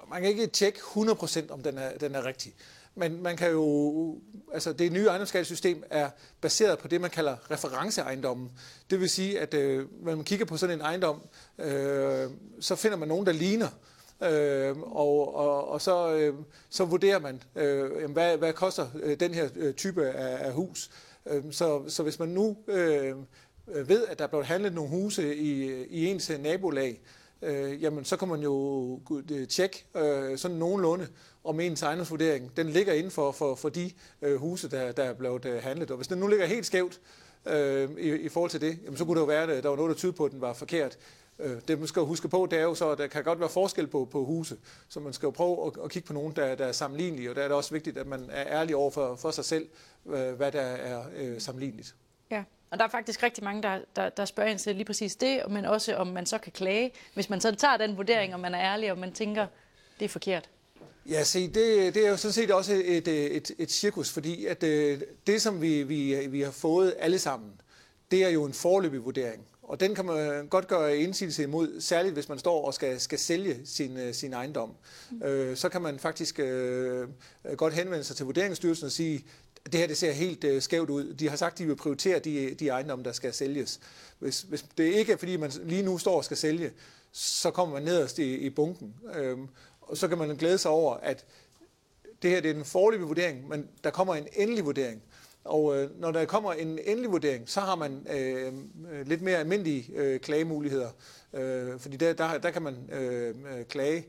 [0.08, 2.54] Man kan ikke tjekke 100% om den er, den er rigtig.
[2.98, 4.16] Men man kan jo,
[4.52, 8.50] altså det nye ejendomsskattesystem er baseret på det, man kalder referenceejendommen.
[8.90, 11.20] Det vil sige, at øh, når man kigger på sådan en ejendom,
[11.58, 13.68] øh, så finder man nogen, der ligner.
[14.22, 16.34] Øh, og, og, og så, øh,
[16.70, 20.90] så vurderer man, øh, hvad, hvad koster øh, den her øh, type af, af hus.
[21.26, 23.16] Øh, så, så hvis man nu øh,
[23.66, 27.00] ved, at der er blevet handlet nogle huse i, i ens nabolag,
[27.42, 29.00] øh, jamen så kan man jo
[29.30, 31.06] øh, tjekke øh, sådan nogenlunde,
[31.48, 33.90] om ens ejendomsvurdering den ligger inden for, for, for de
[34.22, 35.90] øh, huse, der, der er blevet øh, handlet.
[35.90, 37.00] Og hvis den nu ligger helt skævt
[37.46, 39.68] øh, i, i forhold til det, jamen, så kunne det jo være, at øh, der
[39.68, 40.98] var noget, der tyder på, at den var forkert.
[41.38, 43.48] Øh, det man skal huske på, det er jo så, at der kan godt være
[43.48, 44.56] forskel på, på huse,
[44.88, 47.36] så man skal jo prøve at, at kigge på nogen, der, der er sammenlignelige, og
[47.36, 49.68] der er det også vigtigt, at man er ærlig over for, for sig selv,
[50.06, 51.94] øh, hvad der er øh, sammenligneligt.
[52.30, 55.16] Ja, og der er faktisk rigtig mange, der, der, der spørger ind til lige præcis
[55.16, 58.40] det, men også om man så kan klage, hvis man så tager den vurdering, og
[58.40, 59.46] man er ærlig, og man tænker,
[59.98, 60.48] det er forkert.
[61.08, 64.62] Ja, se, det, det er jo sådan set også et, et, et cirkus, fordi at
[64.62, 67.50] øh, det, som vi, vi, vi har fået alle sammen,
[68.10, 69.46] det er jo en forløbig vurdering.
[69.62, 73.18] Og den kan man godt gøre indsigelse imod, særligt hvis man står og skal, skal
[73.18, 74.74] sælge sin, øh, sin ejendom.
[75.10, 75.22] Mm.
[75.22, 77.08] Øh, så kan man faktisk øh,
[77.44, 79.24] øh, godt henvende sig til Vurderingsstyrelsen og sige,
[79.64, 81.14] at det her det ser helt øh, skævt ud.
[81.14, 83.80] De har sagt, at de vil prioritere de, de ejendomme, der skal sælges.
[84.18, 86.70] Hvis, hvis det ikke er, fordi man lige nu står og skal sælge,
[87.12, 88.94] så kommer man nederst i, i bunken.
[89.14, 89.38] Øh,
[89.88, 91.24] og så kan man glæde sig over, at
[92.22, 95.02] det her det er en forløbige vurdering, men der kommer en endelig vurdering.
[95.44, 98.52] Og øh, når der kommer en endelig vurdering, så har man øh,
[99.06, 100.90] lidt mere almindelige øh, klagemuligheder.
[101.32, 104.06] Øh, fordi der, der, der kan man øh, øh klage.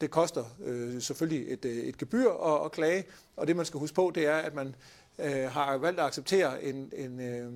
[0.00, 3.04] Det koster øh, selvfølgelig et, øh, et gebyr at, at klage,
[3.36, 4.74] og det man skal huske på, det er, at man
[5.18, 7.52] øh, har valgt at acceptere en, en, øh,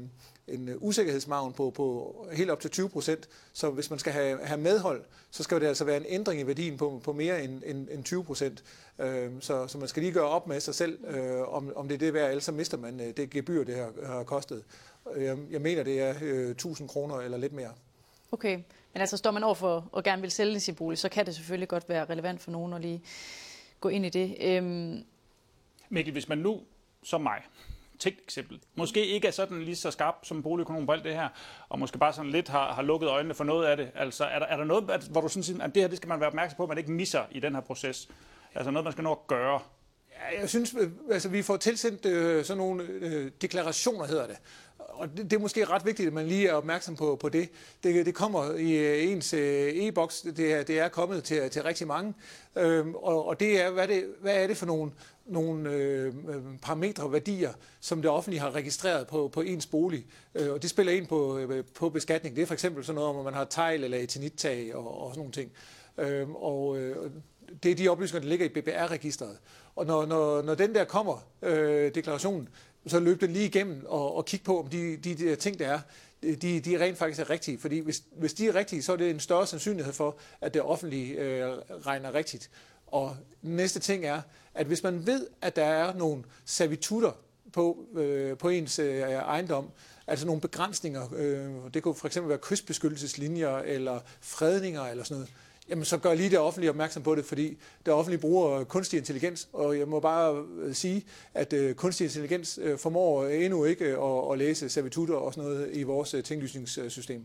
[0.49, 3.29] en usikkerhedsmagen på, på helt op til 20 procent.
[3.53, 6.47] Så hvis man skal have, have medhold, så skal det altså være en ændring i
[6.47, 8.65] værdien på, på mere end, end, end 20 procent.
[8.99, 11.95] Øh, så, så man skal lige gøre op med sig selv, øh, om, om det
[11.95, 14.65] er det værd, ellers så mister man øh, det gebyr, det har, har kostet.
[15.17, 17.73] Jeg, jeg mener, det er øh, 1000 kroner eller lidt mere.
[18.33, 18.55] Okay,
[18.93, 21.35] men altså står man over for at gerne vil sælge sin bolig, så kan det
[21.35, 23.03] selvfølgelig godt være relevant for nogen at lige
[23.81, 24.37] gå ind i det.
[24.41, 25.05] Øhm...
[25.89, 26.61] Mikkel, hvis man nu,
[27.03, 27.43] som mig,
[27.99, 31.29] tænkt eksempel, måske ikke er sådan lige så skarp som boligøkonom på alt det her,
[31.69, 33.91] og måske bare sådan lidt har, har lukket øjnene for noget af det.
[33.95, 36.09] Altså, er der, er der noget, hvor du sådan siger, at det her det skal
[36.09, 38.09] man være opmærksom på, at man ikke misser i den her proces?
[38.55, 39.61] Altså noget, man skal nå at gøre?
[40.19, 44.37] Ja, jeg synes, øh, altså vi får tilsendt øh, sådan nogle øh, deklarationer, hedder det.
[44.99, 47.49] Og det, det er måske ret vigtigt, at man lige er opmærksom på, på det.
[47.83, 48.07] det.
[48.07, 51.87] Det kommer i øh, ens øh, e-boks, det er, det er kommet til, til rigtig
[51.87, 52.15] mange.
[52.57, 54.93] Øhm, og, og det er, hvad, det, hvad er det for nogle
[55.29, 60.07] nogle øh, øh, parametre, værdier, som det offentlige har registreret på, på ens bolig.
[60.35, 62.37] Øh, og det spiller ind på, øh, på beskatning.
[62.37, 65.19] Det er for eksempel sådan noget, om man har tegl eller etinittag og, og sådan
[65.19, 65.53] nogle ting.
[65.99, 67.11] Øhm, øh, og øh,
[67.63, 69.39] det er de oplysninger, der ligger i BBR-registret.
[69.77, 72.49] Og når, når, når den der kommer, øh, deklarationen,
[72.89, 75.69] så løb det lige igennem og, og kigge på, om de, de, de ting, der
[75.69, 75.81] er,
[76.23, 77.59] de, de rent faktisk er rigtige.
[77.59, 80.63] Fordi hvis, hvis de er rigtige, så er det en større sandsynlighed for, at det
[80.63, 81.49] offentlige øh,
[81.87, 82.51] regner rigtigt.
[82.87, 84.21] Og næste ting er,
[84.55, 87.13] at hvis man ved, at der er nogle servitutter
[87.53, 89.71] på, øh, på ens øh, ejendom,
[90.07, 95.33] altså nogle begrænsninger, øh, det kunne for eksempel være kystbeskyttelseslinjer eller fredninger eller sådan noget,
[95.69, 99.49] jamen så gør lige det offentlige opmærksom på det, fordi det offentlige bruger kunstig intelligens,
[99.53, 101.05] og jeg må bare øh, sige,
[101.35, 105.71] at øh, kunstig intelligens øh, formår endnu ikke at, at læse servitutter og sådan noget
[105.73, 107.25] i vores øh, tinglysningssystem.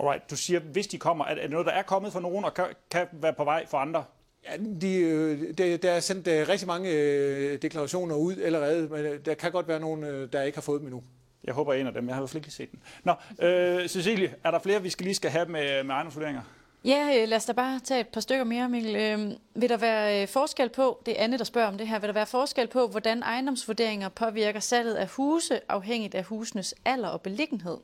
[0.00, 2.54] Alright, du siger, hvis de kommer, er det noget, der er kommet for nogen og
[2.54, 4.04] kan, kan være på vej for andre?
[4.44, 9.52] Ja, de, øh, de, der er sendt rigtig mange deklarationer ud allerede, men der kan
[9.52, 11.02] godt være nogen, der ikke har fået dem endnu.
[11.44, 12.06] Jeg håber, en af dem.
[12.06, 12.82] Jeg har i hvert fald ikke set den.
[13.04, 13.14] Nå,
[13.46, 16.42] øh, Cecilie, er der flere, vi skal lige skal have med, med ejendomsvurderinger?
[16.86, 18.96] Ja, øh, lad os da bare tage et par stykker mere, Mikkel.
[18.96, 21.98] Øh, vil der være øh, forskel på, det er Anne, der spørger om det her,
[21.98, 27.08] vil der være forskel på, hvordan ejendomsvurderinger påvirker salget af huse, afhængigt af husenes alder
[27.08, 27.76] og beliggenhed?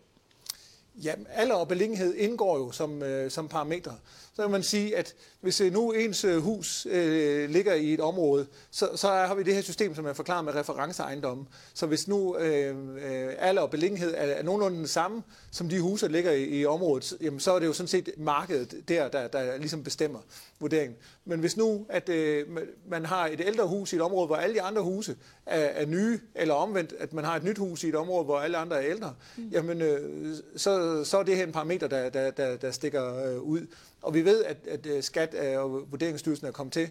[0.95, 3.95] Ja, alder og beliggenhed indgår jo som, øh, som parametre.
[4.35, 8.01] Så kan man sige, at hvis øh, nu ens øh, hus øh, ligger i et
[8.01, 11.47] område, så, så har vi det her system, som jeg forklarer med referenceejendomme.
[11.75, 15.81] Så hvis nu øh, øh, alder og beliggenhed er, er nogenlunde den samme, som de
[15.81, 19.09] huse, der ligger i, i området, jamen, så er det jo sådan set markedet der,
[19.09, 20.19] der, der ligesom bestemmer
[20.61, 20.97] vurderingen.
[21.25, 22.47] Men hvis nu, at øh,
[22.89, 25.17] man har et ældre hus i et område, hvor alle de andre huse
[25.47, 28.39] er, er nye, eller omvendt, at man har et nyt hus i et område, hvor
[28.39, 29.49] alle andre er ældre, mm.
[29.49, 33.41] jamen øh, så, så er det her en parameter, der, der, der, der stikker øh,
[33.41, 33.67] ud.
[34.03, 36.91] Og vi ved, at, at øh, Skat og Vurderingsstyrelsen er kommet til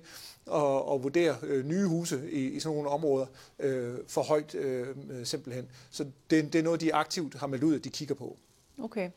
[0.53, 3.25] at, at vurdere øh, nye huse i, i sådan nogle områder
[3.59, 4.87] øh, for højt øh,
[5.23, 5.69] simpelthen.
[5.91, 8.37] Så det, det er noget, de aktivt har meldt ud, at de kigger på.
[8.79, 9.09] Okay.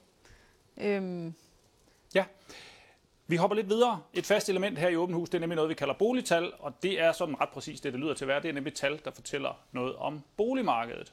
[0.77, 1.35] Øhm.
[2.15, 2.25] Ja.
[3.27, 4.01] Vi hopper lidt videre.
[4.13, 6.73] Et fast element her i Åben Hus, det er nemlig noget, vi kalder boligtal, og
[6.83, 8.43] det er sådan ret præcis det, det lyder til at være.
[8.43, 11.13] Det er nemlig tal, der fortæller noget om boligmarkedet.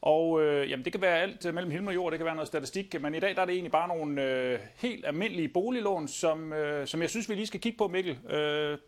[0.00, 2.34] Og øh, jamen, det kan være alt øh, mellem himmel og jord, det kan være
[2.34, 6.08] noget statistik, men i dag der er det egentlig bare nogle øh, helt almindelige boliglån,
[6.08, 8.18] som, øh, som jeg synes, vi lige skal kigge på, Mikkel.
[8.30, 8.78] Øh,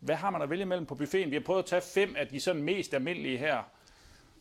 [0.00, 1.30] hvad har man at vælge mellem på buffeten?
[1.30, 3.70] Vi har prøvet at tage fem af de sådan mest almindelige her.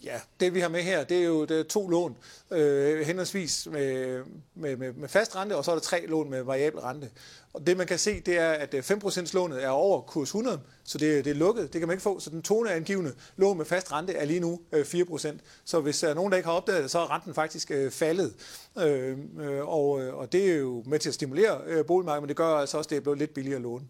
[0.04, 2.18] Ja, det vi har med her, det er jo det er to lån,
[2.52, 4.20] øh, henholdsvis med,
[4.56, 7.10] med, med, med fast rente, og så er der tre lån med variabel rente.
[7.54, 10.60] Og det man kan se, det er, at øh, 5% lånet er over kurs 100,
[10.84, 12.20] så det, det er lukket, det kan man ikke få.
[12.20, 15.38] Så den toneangivende lån med fast rente er lige nu øh, 4%.
[15.66, 17.92] Så hvis der er nogen, der ikke har opdaget det, så er renten faktisk øh,
[17.92, 18.34] faldet.
[18.78, 19.18] Øh,
[19.62, 22.88] og, og det er jo med til at stimulere boligmarkedet, men det gør altså også,
[22.88, 23.86] at det er blevet lidt billigere at låne.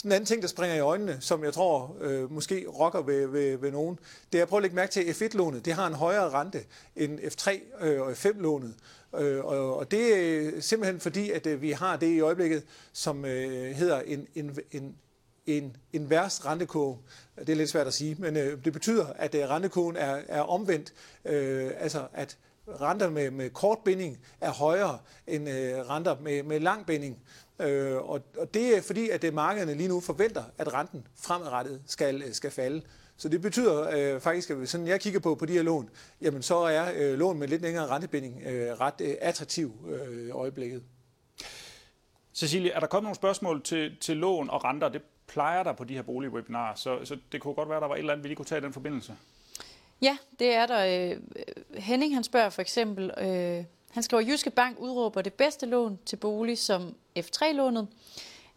[0.00, 3.26] Sådan en anden ting, der springer i øjnene, som jeg tror øh, måske rokker ved,
[3.26, 3.98] ved, ved nogen,
[4.32, 6.64] det er at prøve at lægge mærke til, at F1-lånet det har en højere rente
[6.96, 7.50] end F3
[7.84, 8.74] øh, og F5-lånet.
[9.18, 13.76] Øh, og, det er simpelthen fordi, at øh, vi har det i øjeblikket, som øh,
[13.76, 14.96] hedder en, en, en
[15.46, 16.98] en invers rentekurve.
[17.38, 20.40] Det er lidt svært at sige, men øh, det betyder, at øh, rentekurven er, er
[20.40, 20.92] omvendt.
[21.24, 22.36] Øh, altså at
[22.80, 27.18] renter med, med kort binding er højere end øh, renter med, med lang binding.
[27.58, 31.82] Øh, og, og det er fordi, at det markederne lige nu forventer, at renten fremadrettet
[31.86, 32.82] skal, øh, skal falde.
[33.16, 36.42] Så det betyder øh, faktisk, at sådan jeg kigger på på de her lån, jamen
[36.42, 40.82] så er øh, lån med lidt længere rentebinding øh, ret øh, attraktiv øh, i øjeblikket.
[42.34, 44.88] Cecilie, er der kommet nogle spørgsmål til, til lån og renter?
[44.88, 47.88] Det plejer der på de her boligwebinarer, så, så det kunne godt være, at der
[47.88, 49.16] var et eller andet, vi lige kunne tage i den forbindelse.
[50.02, 51.10] Ja, det er der.
[51.10, 51.16] Øh,
[51.74, 56.16] Henning han spørger for eksempel, øh, han skriver, Jyske Bank udråber det bedste lån til
[56.16, 57.86] bolig som F3-lånet.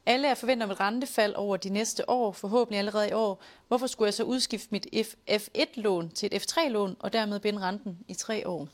[0.05, 3.43] Alle er forventet om et rentefald over de næste år, forhåbentlig allerede i år.
[3.67, 4.87] Hvorfor skulle jeg så udskifte mit
[5.29, 8.67] F1-lån til et F3-lån og dermed binde renten i tre år?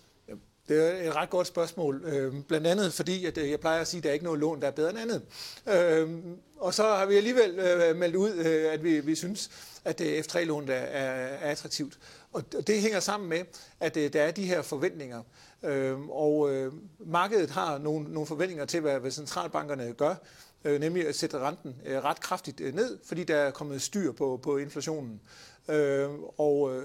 [0.68, 3.88] Det er et ret godt spørgsmål, øh, blandt andet fordi, at øh, jeg plejer at
[3.88, 5.22] sige, at der er ikke noget lån, der er bedre end andet.
[6.58, 7.56] Og så har vi alligevel
[7.96, 8.38] meldt ud,
[8.74, 9.50] at vi, vi synes,
[9.86, 12.00] at F3-lånet er, er attraktivt.
[12.34, 13.44] Og det hænger sammen med,
[13.80, 15.24] at øh, der er de her forventninger.
[15.64, 20.16] Øhm, og øh, markedet har nogle, nogle forventninger til, hvad, hvad centralbankerne gør,
[20.64, 24.58] øh, nemlig at sætte renten ret kraftigt ned, fordi der er kommet styr på, på
[24.58, 25.22] inflationen.
[25.70, 26.84] Øhm, og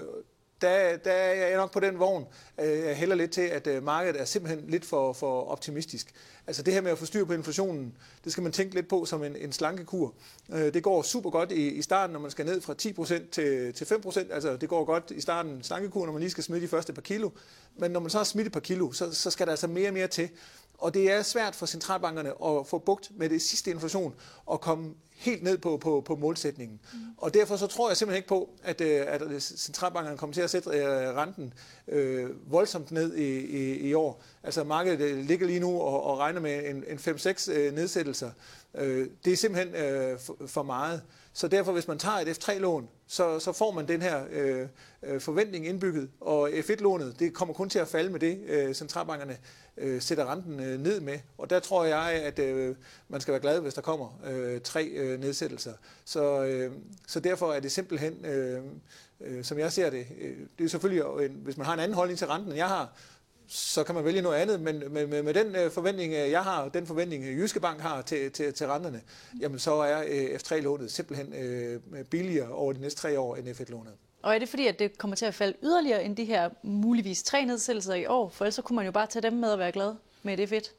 [0.61, 2.25] der, der er jeg nok på den vogn.
[2.61, 6.13] Øh, jeg hælder lidt til, at øh, markedet er simpelthen lidt for, for optimistisk.
[6.47, 9.05] Altså det her med at få styr på inflationen, det skal man tænke lidt på
[9.05, 10.13] som en, en slankekur.
[10.53, 13.73] Øh, det går super godt i, i starten, når man skal ned fra 10% til,
[13.73, 14.33] til 5%.
[14.33, 17.01] Altså det går godt i starten slankekur, når man lige skal smide de første par
[17.01, 17.29] kilo.
[17.77, 19.87] Men når man så har smidt et par kilo, så, så skal der altså mere
[19.87, 20.29] og mere til.
[20.77, 24.93] Og det er svært for centralbankerne at få bugt med det sidste inflation og komme
[25.15, 26.79] helt ned på, på, på målsætningen.
[26.93, 26.99] Mm.
[27.17, 30.49] Og derfor så tror jeg simpelthen ikke på, at, øh, at centralbankerne kommer til at
[30.49, 31.53] sætte øh, renten
[31.87, 34.23] øh, voldsomt ned i, i, i år.
[34.43, 38.31] Altså markedet øh, ligger lige nu og, og regner med en, en 5-6 øh, nedsættelser.
[38.75, 41.01] Øh, det er simpelthen øh, for, for meget.
[41.33, 44.67] Så derfor, hvis man tager et F3-lån, så, så får man den her øh,
[45.03, 49.37] øh, forventning indbygget, og F1-lånet, det kommer kun til at falde med det, øh, centralbankerne
[49.77, 51.19] øh, sætter renten øh, ned med.
[51.37, 52.75] Og der tror jeg, at øh,
[53.09, 55.73] man skal være glad, hvis der kommer øh, tre øh, nedsættelser.
[56.05, 56.71] Så, øh,
[57.07, 58.63] så derfor er det simpelthen, øh,
[59.21, 61.95] øh, som jeg ser det, øh, det er selvfølgelig, øh, hvis man har en anden
[61.95, 62.93] holdning til renten, end jeg har,
[63.47, 66.43] så kan man vælge noget andet, men med, med, med den øh, forventning, øh, jeg
[66.43, 69.01] har, den forventning, øh, Jyske Bank har til, til, til renterne,
[69.41, 73.93] jamen så er øh, F3-lånet simpelthen øh, billigere over de næste tre år end F1-lånet.
[74.21, 77.23] Og er det fordi, at det kommer til at falde yderligere end de her muligvis
[77.23, 78.29] tre nedsættelser i år?
[78.29, 80.51] For ellers så kunne man jo bare tage dem med og være glad med et
[80.51, 80.71] F1.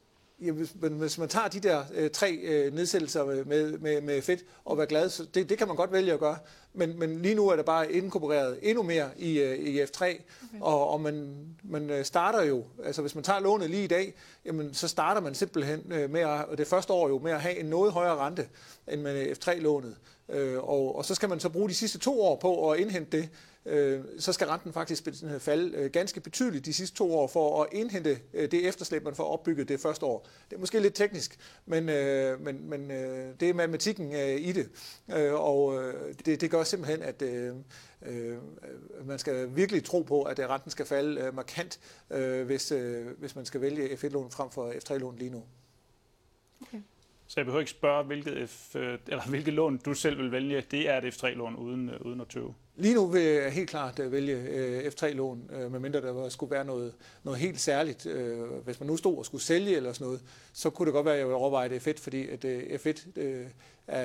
[0.43, 4.23] Ja, hvis, men hvis man tager de der øh, tre øh, nedsættelser med, med, med
[4.23, 6.39] fedt og være glad, så det, det kan man godt vælge at gøre.
[6.73, 10.19] Men, men lige nu er det bare inkorporeret endnu mere i, øh, i F3, okay.
[10.61, 14.15] og, og man, man øh, starter jo, altså hvis man tager lånet lige i dag,
[14.45, 17.41] jamen, så starter man simpelthen øh, med at, og det første år jo med at
[17.41, 18.49] have en noget højere rente
[18.89, 19.97] end med F3-lånet.
[20.29, 23.17] Øh, og, og så skal man så bruge de sidste to år på at indhente
[23.17, 23.29] det,
[23.67, 27.69] øh, så skal renten faktisk falde øh, ganske betydeligt de sidste to år for at
[27.73, 30.29] indhente øh, det efterslæb, man får opbygget det første år.
[30.51, 34.53] Det er måske lidt teknisk, men, øh, men, men øh, det er matematikken øh, i
[34.53, 34.69] det.
[35.17, 37.55] Øh, og øh, det, det gør simpelthen, at øh,
[38.07, 38.37] øh,
[39.05, 43.07] man skal virkelig tro på, at øh, renten skal falde øh, markant, øh, hvis, øh,
[43.19, 45.45] hvis man skal vælge F1-lån frem for F3-lån lige nu.
[46.63, 46.79] Okay.
[47.27, 50.65] Så jeg behøver ikke spørge, hvilket, F, øh, eller hvilket lån du selv vil vælge.
[50.71, 52.55] Det er et F3-lån uden, øh, uden at tøve.
[52.79, 56.93] Lige nu vil jeg helt klart øh, vælge F3-lån, medmindre der skulle være noget,
[57.25, 58.07] noget helt særligt.
[58.65, 60.21] Hvis man nu stod og skulle sælge eller sådan noget,
[60.53, 62.45] så kunne det godt være, at jeg ville overveje det F1, fordi at
[62.87, 63.21] F1
[63.87, 63.99] er,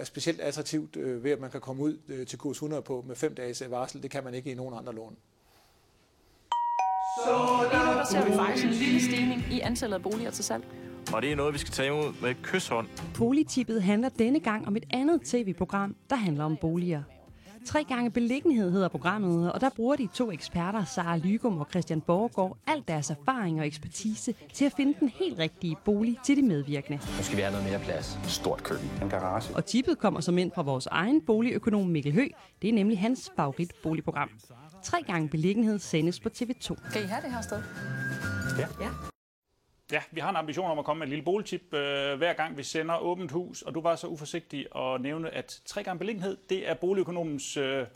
[0.00, 3.34] er specielt attraktivt ved, at man kan komme ud til kurs 100 på med fem
[3.34, 4.02] dages varsel.
[4.02, 5.16] Det kan man ikke i nogen andre lån.
[7.24, 7.30] Så
[7.72, 10.64] der ser vi faktisk en lille stigning i antallet af boliger til salg.
[11.14, 12.86] Og det er noget, vi skal tage imod med kysshånd.
[13.14, 17.02] Politippet handler denne gang om et andet tv-program, der handler om boliger.
[17.64, 22.00] Tre gange beliggenhed hedder programmet, og der bruger de to eksperter, Sara Lygum og Christian
[22.00, 26.42] Borgård, al deres erfaring og ekspertise til at finde den helt rigtige bolig til de
[26.42, 26.98] medvirkende.
[27.16, 28.18] Nu skal vi have noget mere plads.
[28.26, 28.90] Stort køkken.
[29.02, 29.56] En garage.
[29.56, 32.26] Og tippet kommer som ind fra vores egen boligøkonom Mikkel Hø.
[32.62, 34.30] Det er nemlig hans favoritboligprogram.
[34.84, 36.92] Tre gange beliggenhed sendes på TV2.
[36.92, 37.62] Kan I have det her sted?
[38.58, 38.66] Ja.
[38.84, 39.09] ja.
[39.92, 42.56] Ja, vi har en ambition om at komme med et lille boligtip øh, hver gang
[42.56, 46.36] vi sender åbent hus, og du var så uforsigtig at nævne, at tre gange beliggenhed,
[46.48, 47.86] det er boligøkonomens øh,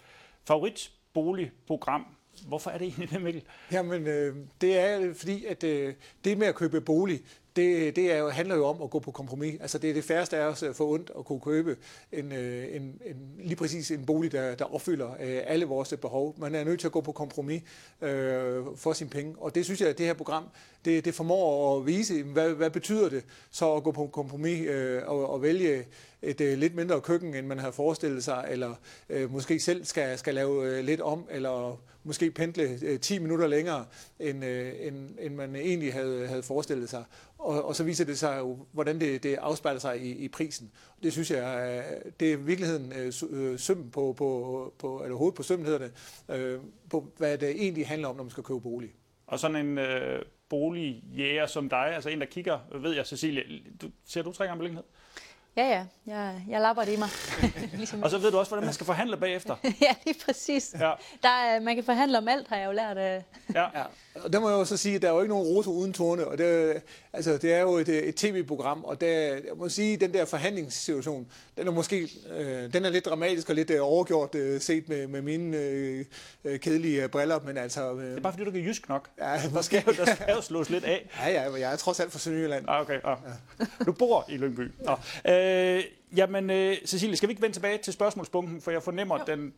[0.46, 2.13] favoritboligprogram.
[2.46, 3.42] Hvorfor er det egentlig det, Mikkel?
[3.72, 5.94] Jamen, øh, det er øh, fordi, at øh,
[6.24, 7.20] det med at købe bolig,
[7.56, 9.60] det, det er jo, handler jo om at gå på kompromis.
[9.60, 11.76] Altså det er det færreste af os øh, for ondt at kunne købe
[12.12, 16.34] en, øh, en, en, lige præcis en bolig, der, der opfylder øh, alle vores behov.
[16.38, 17.62] Man er nødt til at gå på kompromis
[18.02, 19.34] øh, for sine penge.
[19.38, 20.44] Og det synes jeg, at det her program,
[20.84, 25.02] det, det formår at vise, hvad, hvad betyder det så at gå på kompromis øh,
[25.06, 25.84] og, og vælge
[26.24, 28.74] et øh, lidt mindre køkken, end man havde forestillet sig, eller
[29.08, 33.46] øh, måske selv skal, skal lave øh, lidt om, eller måske pendle øh, 10 minutter
[33.46, 33.84] længere,
[34.18, 37.04] end, øh, end, end man egentlig havde, havde forestillet sig.
[37.38, 40.72] Og, og så viser det sig jo, hvordan det, det afspejler sig i, i prisen.
[41.02, 45.36] Det synes jeg, øh, det er virkeligheden øh, øh, søm på, på, på, eller hovedet
[45.36, 45.92] på sømmen hedder det,
[46.28, 46.60] øh,
[46.90, 48.90] på hvad det egentlig handler om, når man skal købe bolig.
[49.26, 53.42] Og sådan en øh, boligjæger som dig, altså en, der kigger, ved jeg, Cecilie,
[53.82, 54.84] du, ser du tre gange beliggenhed?
[55.56, 55.84] Ja, ja.
[56.06, 57.08] Jeg, jeg lapper det i mig.
[57.76, 58.02] ligesom.
[58.02, 59.56] Og så ved du også, hvordan man skal forhandle bagefter.
[59.80, 60.74] ja, lige præcis.
[60.80, 60.92] Ja.
[61.22, 63.24] Der, man kan forhandle om alt, har jeg jo lært af.
[63.54, 63.78] ja.
[63.78, 63.84] ja.
[64.14, 65.92] Og der må jeg jo så sige, at der er jo ikke nogen roser uden
[65.92, 69.94] torne, og det, altså, det er jo et, et tv-program, og der, jeg må sige,
[69.94, 73.78] at den der forhandlingssituation, den er måske øh, den er lidt dramatisk og lidt øh,
[73.80, 76.04] overgjort øh, set med, med mine øh,
[76.44, 77.92] øh kedelige briller, men altså...
[77.92, 79.08] Øh, det er bare fordi, du kan jysk nok.
[79.18, 79.76] Ja, måske.
[79.76, 81.10] Der skal, der skal jo slås lidt af.
[81.26, 82.64] Ja, ja, jeg er trods alt fra Sønderjylland.
[82.68, 83.00] Ah, okay.
[83.04, 83.16] Ah.
[83.60, 83.64] Ja.
[83.86, 84.60] Du bor i Lyngby.
[84.60, 84.70] Øh,
[86.16, 89.40] jamen, øh, Cecilie, skal vi ikke vende tilbage til spørgsmålspunkten, for jeg fornemmer, at den...
[89.40, 89.54] Den,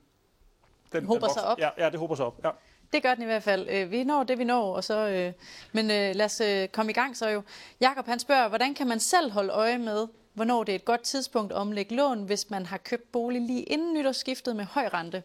[0.92, 1.59] den håber den sig op.
[1.59, 2.40] Ja, ja, det håber sig op.
[2.44, 2.51] Ja.
[2.92, 3.68] Det gør den i hvert fald.
[3.70, 5.33] Øh, vi når det, vi når, og så, øh,
[5.72, 7.42] men øh, lad os komme i gang så jo.
[7.81, 11.03] Jakob han spørger, hvordan kan man selv holde øje med, hvornår det er et godt
[11.03, 15.22] tidspunkt at omlægge lån, hvis man har købt bolig lige inden nytårsskiftet med høj rente?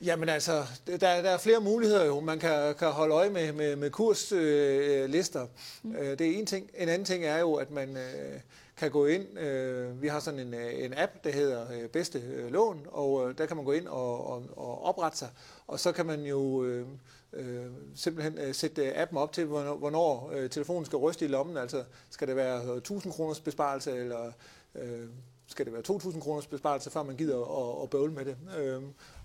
[0.00, 2.20] Jamen altså, der, der er flere muligheder jo.
[2.20, 5.42] Man kan, kan holde øje med, med, med kurslister.
[5.42, 5.48] Øh,
[5.82, 6.16] mm.
[6.16, 6.70] Det er en ting.
[6.78, 8.40] En anden ting er jo, at man øh,
[8.76, 9.38] kan gå ind.
[9.38, 13.28] Øh, vi har sådan en, øh, en app, der hedder øh, Bedste øh, Lån, og
[13.30, 15.28] øh, der kan man gå ind og, og, og oprette sig.
[15.66, 16.86] Og så kan man jo øh,
[17.32, 21.28] øh, simpelthen øh, sætte øh, appen op til, hvornår, hvornår øh, telefonen skal ryste i
[21.28, 21.56] lommen.
[21.56, 24.32] Altså, skal det være 1000 kroners besparelse, eller
[24.74, 25.08] øh,
[25.46, 28.36] skal det være 2.000 kroners besparelse, før man gider at, at bøvle med det.
[28.58, 28.82] Øh,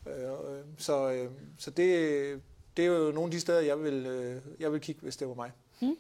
[0.08, 0.38] øh,
[0.78, 2.42] så øh, så det,
[2.78, 5.28] det er jo nogle af de steder, jeg vil, øh, jeg vil kigge, hvis det
[5.28, 5.52] var mig.
[5.80, 5.96] Hmm.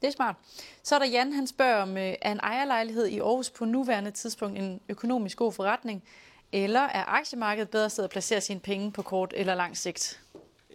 [0.00, 0.36] Det er smart.
[0.82, 4.10] Så er der Jan, han spørger om, øh, er en ejerlejlighed i Aarhus på nuværende
[4.10, 6.04] tidspunkt en økonomisk god forretning?
[6.52, 10.20] Eller er aktiemarkedet bedre sted at placere sine penge på kort eller lang sigt?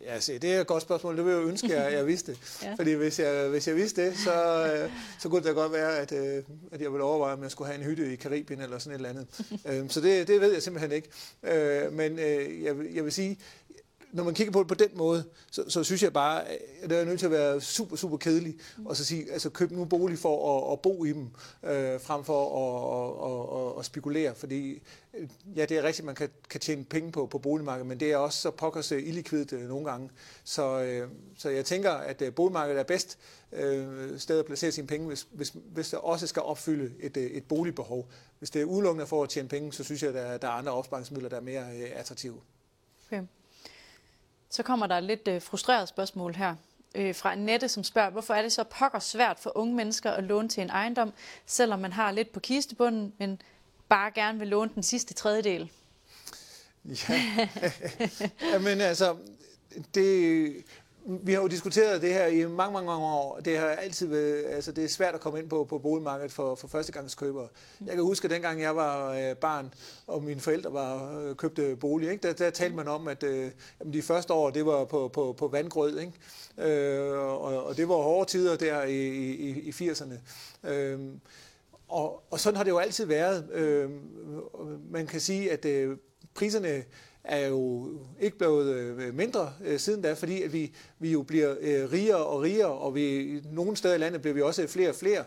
[0.05, 1.17] Ja, se, det er et godt spørgsmål.
[1.17, 2.37] Det vil jeg ønske, at jeg vidste.
[2.63, 2.73] ja.
[2.73, 6.11] Fordi hvis jeg, hvis jeg vidste det, så, øh, så kunne det godt være, at,
[6.11, 8.91] øh, at jeg ville overveje, om jeg skulle have en hytte i Karibien eller sådan
[8.91, 9.27] et eller andet.
[9.79, 11.09] Øhm, så det, det ved jeg simpelthen ikke.
[11.91, 12.19] Men
[12.63, 13.37] jeg, jeg vil sige,
[14.13, 16.99] når man kigger på det på den måde, så, så synes jeg bare, at det
[16.99, 20.19] er nødt til at være super, super kedelig, og så sige, altså køb nu bolig
[20.19, 21.27] for at, at bo i dem,
[21.63, 24.81] øh, frem for at, at, at, at spekulere, fordi
[25.13, 28.11] øh, ja, det er rigtigt, man kan, kan tjene penge på, på boligmarkedet, men det
[28.11, 30.09] er også så pokkers øh, illikvidt øh, nogle gange.
[30.43, 33.17] Så, øh, så jeg tænker, at øh, boligmarkedet er bedst
[33.51, 37.23] øh, sted at placere sine penge, hvis, hvis, hvis der også skal opfylde et, øh,
[37.23, 38.09] et boligbehov.
[38.39, 40.51] Hvis det er udelukkende for at tjene penge, så synes jeg, at der, der er
[40.51, 42.41] andre opsparingsmidler, der er mere øh, attraktive.
[43.07, 43.23] Okay.
[44.51, 46.55] Så kommer der et lidt øh, frustreret spørgsmål her
[46.95, 50.23] øh, fra Annette, som spørger, hvorfor er det så pokker svært for unge mennesker at
[50.23, 51.13] låne til en ejendom,
[51.45, 53.41] selvom man har lidt på kistebunden, men
[53.89, 55.71] bare gerne vil låne den sidste tredjedel?
[56.85, 59.17] Ja, men altså,
[59.95, 60.55] det,
[61.05, 63.39] vi har jo diskuteret det her i mange, mange, mange år.
[63.39, 66.55] Det har altid været, altså det er svært at komme ind på, på boligmarkedet for,
[66.55, 67.47] for førstegangskøbere.
[67.85, 69.73] Jeg kan huske, at dengang jeg var øh, barn,
[70.07, 72.27] og mine forældre var øh, købte bolig, ikke?
[72.27, 75.35] Der, der talte man om, at øh, jamen, de første år, det var på, på,
[75.37, 76.13] på vandgrød, ikke?
[76.57, 80.15] Øh, og, og det var hårde tider der i, i, i 80'erne.
[80.69, 80.99] Øh,
[81.87, 83.49] og, og sådan har det jo altid været.
[83.51, 83.89] Øh,
[84.91, 85.97] man kan sige, at øh,
[86.33, 86.83] priserne
[87.23, 91.55] er jo ikke blevet øh, mindre øh, siden da, fordi at vi, vi jo bliver
[91.61, 94.95] øh, rigere og rigere, og vi, nogle steder i landet bliver vi også flere og
[94.95, 95.23] flere,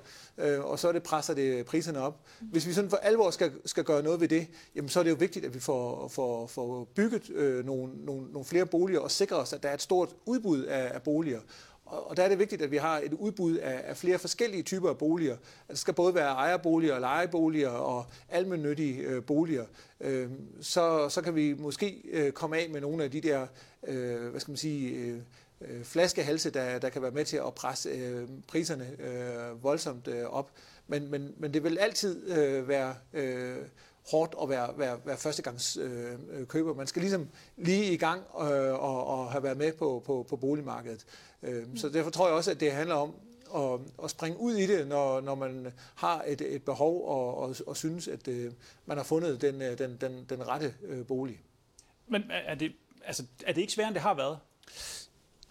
[0.60, 2.20] og så det presser det priserne op.
[2.40, 5.10] Hvis vi sådan for alvor skal, skal gøre noget ved det, jamen så er det
[5.10, 9.10] jo vigtigt, at vi får, får, får bygget øh, nogle, nogle, nogle flere boliger og
[9.10, 11.40] sikrer os, at der er et stort udbud af, af boliger.
[11.94, 14.88] Og der er det vigtigt, at vi har et udbud af, af flere forskellige typer
[14.88, 15.36] af boliger.
[15.68, 19.64] Der skal både være ejerboliger, lejeboliger og almennyttige øh, boliger.
[20.00, 20.30] Øh,
[20.60, 23.46] så, så kan vi måske øh, komme af med nogle af de der,
[23.86, 25.18] øh, hvad skal man sige, øh,
[25.60, 30.24] øh flaskehalse, der, der kan være med til at presse øh, priserne øh, voldsomt øh,
[30.24, 30.50] op.
[30.86, 33.56] Men, men, men det vil altid øh, være øh,
[34.10, 36.74] hårdt at være, være, være førstegangs øh, køber.
[36.74, 40.36] Man skal ligesom lige i gang øh, og, og have været med på, på, på
[40.36, 41.06] boligmarkedet.
[41.44, 43.14] Øh, så derfor tror jeg også, at det handler om
[43.54, 47.56] at, at springe ud i det, når, når man har et, et behov og, og,
[47.66, 48.52] og synes, at øh,
[48.86, 51.40] man har fundet den, øh, den, den, den rette øh, bolig.
[52.08, 52.72] Men er det,
[53.04, 54.38] altså, er det ikke sværere, end det har været?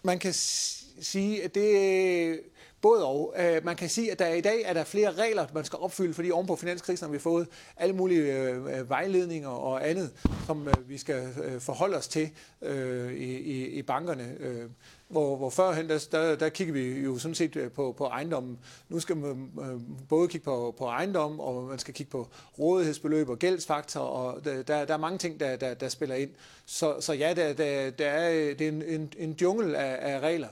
[0.02, 2.40] Man kan sige, at det
[2.84, 3.34] både og.
[3.38, 6.14] Øh, man kan sige, at der i dag er der flere regler, man skal opfylde,
[6.14, 10.12] fordi oven på finanskrisen har vi fået alle mulige øh, øh vejledninger og andet,
[10.46, 12.30] som øh, vi skal øh, forholde os til
[12.62, 14.36] øh, i, i, i bankerne.
[15.08, 18.58] Hvor, hvor førhen, der, der, der kigger vi jo sådan set på, på ejendommen.
[18.88, 19.50] Nu skal man
[20.08, 24.62] både kigge på, på ejendommen, og man skal kigge på rådighedsbeløb og gældsfaktor, og der,
[24.62, 26.30] der er mange ting, der, der, der spiller ind.
[26.66, 30.20] Så, så ja, der, der, der er, det er en, en, en jungle af, af
[30.20, 30.48] regler.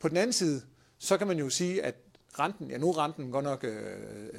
[0.00, 0.62] På den anden side,
[1.02, 1.94] så kan man jo sige, at
[2.38, 3.72] renten, ja nu er renten godt nok øh,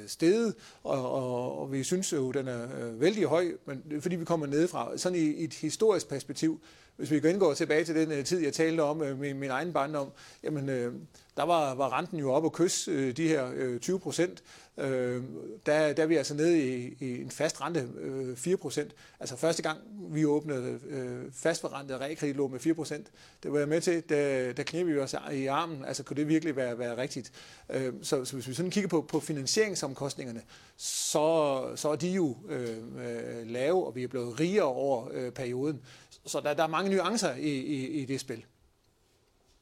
[0.06, 4.00] steget, og, og, og vi synes jo, den er øh, vældig høj, men det er
[4.00, 4.98] fordi vi kommer nedefra.
[4.98, 6.60] Sådan i, i et historisk perspektiv,
[6.96, 9.72] hvis vi går tilbage til den øh, tid, jeg talte om øh, min, min egen
[9.72, 10.08] barndom,
[10.42, 10.92] jamen øh,
[11.36, 14.42] der var, var renten jo op og kys øh, de her øh, 20 procent.
[14.78, 15.22] Øh,
[15.66, 18.94] der, der er vi altså nede i, i en fast rente øh, 4 procent.
[19.20, 19.78] Altså første gang
[20.10, 23.10] vi åbnede øh, fastforrentet realkreditlån med 4 procent,
[23.42, 25.84] det var jeg med til, da, da knep vi os i armen.
[25.84, 27.32] Altså kunne det virkelig være, være rigtigt?
[27.70, 30.42] Øh, så, så hvis vi sådan kigger på, på finansieringsomkostningerne,
[30.76, 35.32] så, så er de jo øh, øh, lave, og vi er blevet rigere over øh,
[35.32, 35.82] perioden.
[36.26, 38.44] Så der, der er mange nuancer i, i, i det spil.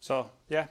[0.01, 0.67] Så ja,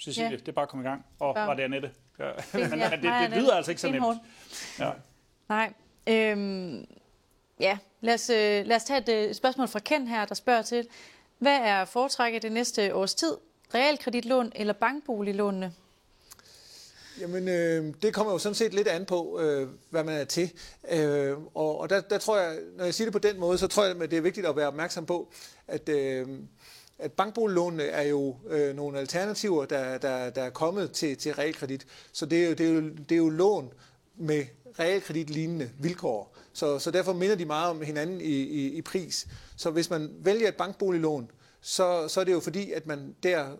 [0.00, 0.36] Cecilie, ja.
[0.36, 1.06] det er bare at komme i gang.
[1.18, 1.44] Og ja.
[1.44, 1.90] var det Annette?
[2.18, 2.30] Ja.
[2.52, 4.04] Men, men det, det lyder altså ikke så nemt.
[4.78, 4.90] Ja.
[5.48, 5.72] Nej.
[6.06, 6.86] Øhm,
[7.60, 10.34] ja, lad os, øh, lad os tage et, et øh, spørgsmål fra Ken her, der
[10.34, 10.88] spørger til,
[11.38, 13.36] hvad er foretrækket det næste års tid?
[13.74, 15.72] Realkreditlån eller bankboliglånene?
[17.20, 20.52] Jamen, øh, det kommer jo sådan set lidt an på, øh, hvad man er til.
[20.90, 23.66] Øh, og og der, der tror jeg, når jeg siger det på den måde, så
[23.66, 25.32] tror jeg, at det er vigtigt at være opmærksom på,
[25.68, 26.28] at, øh,
[26.98, 31.86] at bankboliglånene er jo øh, nogle alternativer, der, der, der er kommet til, til realkredit.
[32.12, 33.72] Så det er, jo, det, er jo, det er jo lån
[34.16, 34.44] med
[34.78, 36.36] realkreditlignende vilkår.
[36.52, 39.26] Så, så derfor minder de meget om hinanden i, i, i pris.
[39.56, 41.30] Så hvis man vælger et bankboliglån,
[41.60, 43.56] så, så er det jo fordi, at man der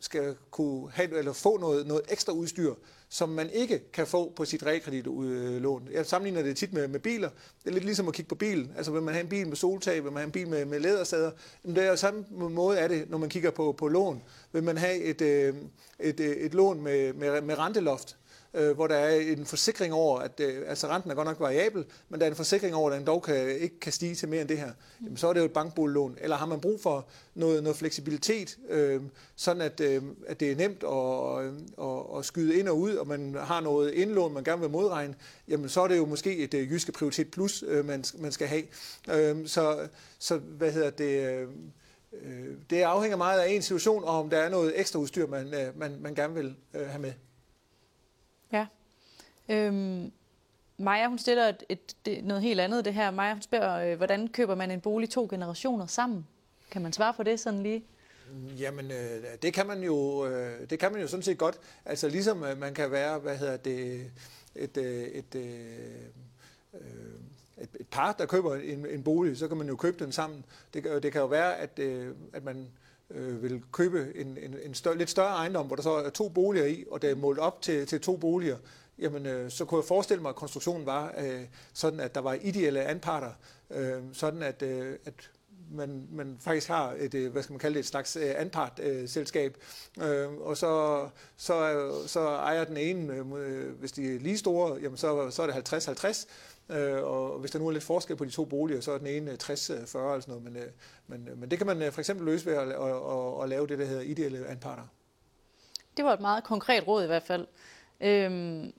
[0.00, 2.74] skal kunne have, eller få noget, noget ekstra udstyr,
[3.08, 5.88] som man ikke kan få på sit realkreditlån.
[5.92, 7.28] Jeg sammenligner det tit med, med biler.
[7.64, 8.72] Det er lidt ligesom at kigge på bilen.
[8.76, 10.80] Altså vil man have en bil med soltag, vil man have en bil med, med
[10.80, 11.30] lædersader.
[11.64, 14.22] Jamen, det er jo samme måde er det, når man kigger på, på lån.
[14.52, 15.54] Vil man have et, øh,
[16.00, 18.16] et, et, et lån med, med, med renteloft,
[18.54, 21.84] øh, hvor der er en forsikring over, at øh, altså renten er godt nok variabel,
[22.08, 24.40] men der er en forsikring over, at den dog kan, ikke kan stige til mere
[24.40, 24.72] end det her,
[25.04, 26.16] jamen, så er det jo et bankboliglån.
[26.20, 29.02] Eller har man brug for noget, noget fleksibilitet, øh,
[29.36, 33.06] sådan at, øh, at det er nemt at, at, at skyde ind og ud, og
[33.06, 35.14] man har noget indlån, man gerne vil modregne,
[35.48, 38.46] jamen så er det jo måske et øh, jyske prioritet plus, øh, man, man skal
[38.46, 38.62] have.
[39.10, 41.28] Øh, så, så hvad hedder det...
[41.28, 41.48] Øh,
[42.70, 45.78] det afhænger meget af en situation, og om der er noget ekstra udstyr, man, øh,
[45.78, 47.12] man, man gerne vil øh, have med.
[48.52, 48.66] Ja.
[49.48, 50.12] Øhm,
[50.78, 53.10] Maja, hun stiller et, et, et, noget helt andet det her.
[53.10, 56.26] Maja, hun spørger, øh, hvordan køber man en bolig to generationer sammen?
[56.70, 57.84] Kan man svare på det sådan lige?
[58.58, 61.60] Jamen, øh, det kan man jo, øh, det kan man jo sådan set godt.
[61.84, 64.10] Altså ligesom øh, man kan være, hvad hedder det,
[64.54, 65.44] et, øh, et, øh,
[66.74, 66.80] øh,
[67.58, 70.44] et, et par, der køber en, en bolig, så kan man jo købe den sammen.
[70.74, 72.68] Det, det kan jo være, at, øh, at man
[73.10, 76.28] øh, vil købe en, en, en større, lidt større ejendom, hvor der så er to
[76.28, 78.56] boliger i, og det er målt op til, til to boliger,
[78.98, 81.42] jamen øh, så kunne jeg forestille mig, at konstruktionen var øh,
[81.72, 83.32] sådan, at der var ideelle anparter,
[83.70, 85.30] øh, sådan at, øh, at
[85.70, 88.34] man, man faktisk har et, øh, hvad skal man kalde det, et slags øh,
[88.80, 89.50] øh,
[90.00, 94.78] øh, og så, så, så ejer den ene, øh, øh, hvis de er lige store,
[94.82, 96.26] jamen så, så er det 50-50,
[96.70, 99.06] Øh, og hvis der nu er lidt forskel på de to boliger, så er den
[99.06, 100.42] ene 60-40 eller sådan noget.
[100.42, 100.68] Men, øh,
[101.06, 103.78] men, men det kan man for eksempel løse ved at, at, at, at lave det,
[103.78, 104.82] der hedder ideelle anparter.
[105.96, 107.46] Det var et meget konkret råd i hvert fald.
[108.00, 108.72] Øhm,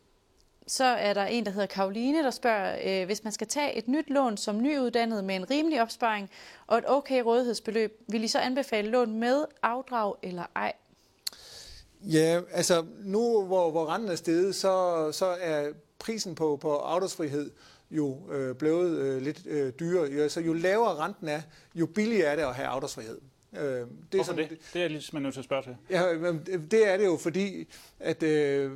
[0.67, 3.87] så er der en, der hedder Karoline, der spørger, øh, hvis man skal tage et
[3.87, 6.29] nyt lån som nyuddannet med en rimelig opsparing
[6.67, 10.73] og et okay rådighedsbeløb, vil I så anbefale lån med afdrag eller ej?
[12.01, 17.51] Ja, altså nu hvor, hvor renten er steget, så, så er prisen på, på afdragsfrihed
[17.91, 20.29] jo øh, blevet øh, lidt øh, dyrere.
[20.29, 21.41] Så jo lavere renten er,
[21.75, 23.17] jo billigere er det at have afdragsfrihed.
[23.53, 24.57] Øh, det er Hvorfor sådan, det?
[24.73, 25.75] Det er jeg lige nødt til at spørge til.
[25.89, 26.13] Ja,
[26.71, 27.67] det er det jo, fordi
[27.99, 28.71] at øh,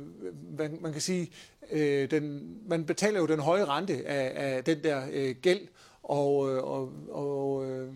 [0.58, 1.30] man, man kan sige,
[1.70, 5.60] øh, den, man betaler jo den høje rente af, af den der øh, gæld,
[6.02, 7.88] og, øh, og, og øh,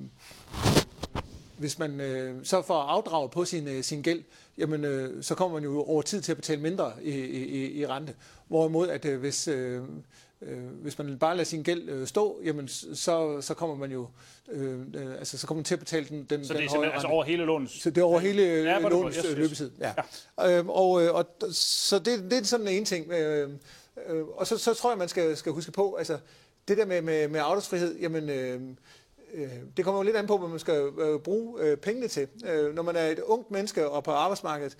[1.59, 4.23] hvis man øh, så får afdraget på sin, øh, sin gæld,
[4.59, 7.87] jamen øh, så kommer man jo over tid til at betale mindre i, i, i
[7.87, 8.15] rente.
[8.49, 9.83] Hvorimod at øh, hvis, øh,
[10.43, 14.09] øh, hvis man bare lader sin gæld øh, stå, jamen så, så kommer man jo
[14.53, 16.85] øh, øh, altså så kommer man til at betale den, den, så det er den
[16.85, 19.37] altså over hele lånens Så det er over hele ja, lånens yes, yes.
[19.37, 19.71] løbetid.
[19.81, 19.93] Ja.
[20.39, 20.59] ja.
[20.59, 23.13] Øh, og, og så det, det er sådan en ting.
[23.13, 23.51] Øh,
[24.09, 26.19] øh, og så, så tror jeg man skal, skal huske på, altså
[26.69, 28.61] det der med med, med afdragsfrihed, jamen øh,
[29.35, 32.29] øh, det kommer jo lidt an på, hvad man skal øh, bruge øh, pengene til.
[32.47, 34.77] Øh, når man er et ungt menneske og på arbejdsmarkedet,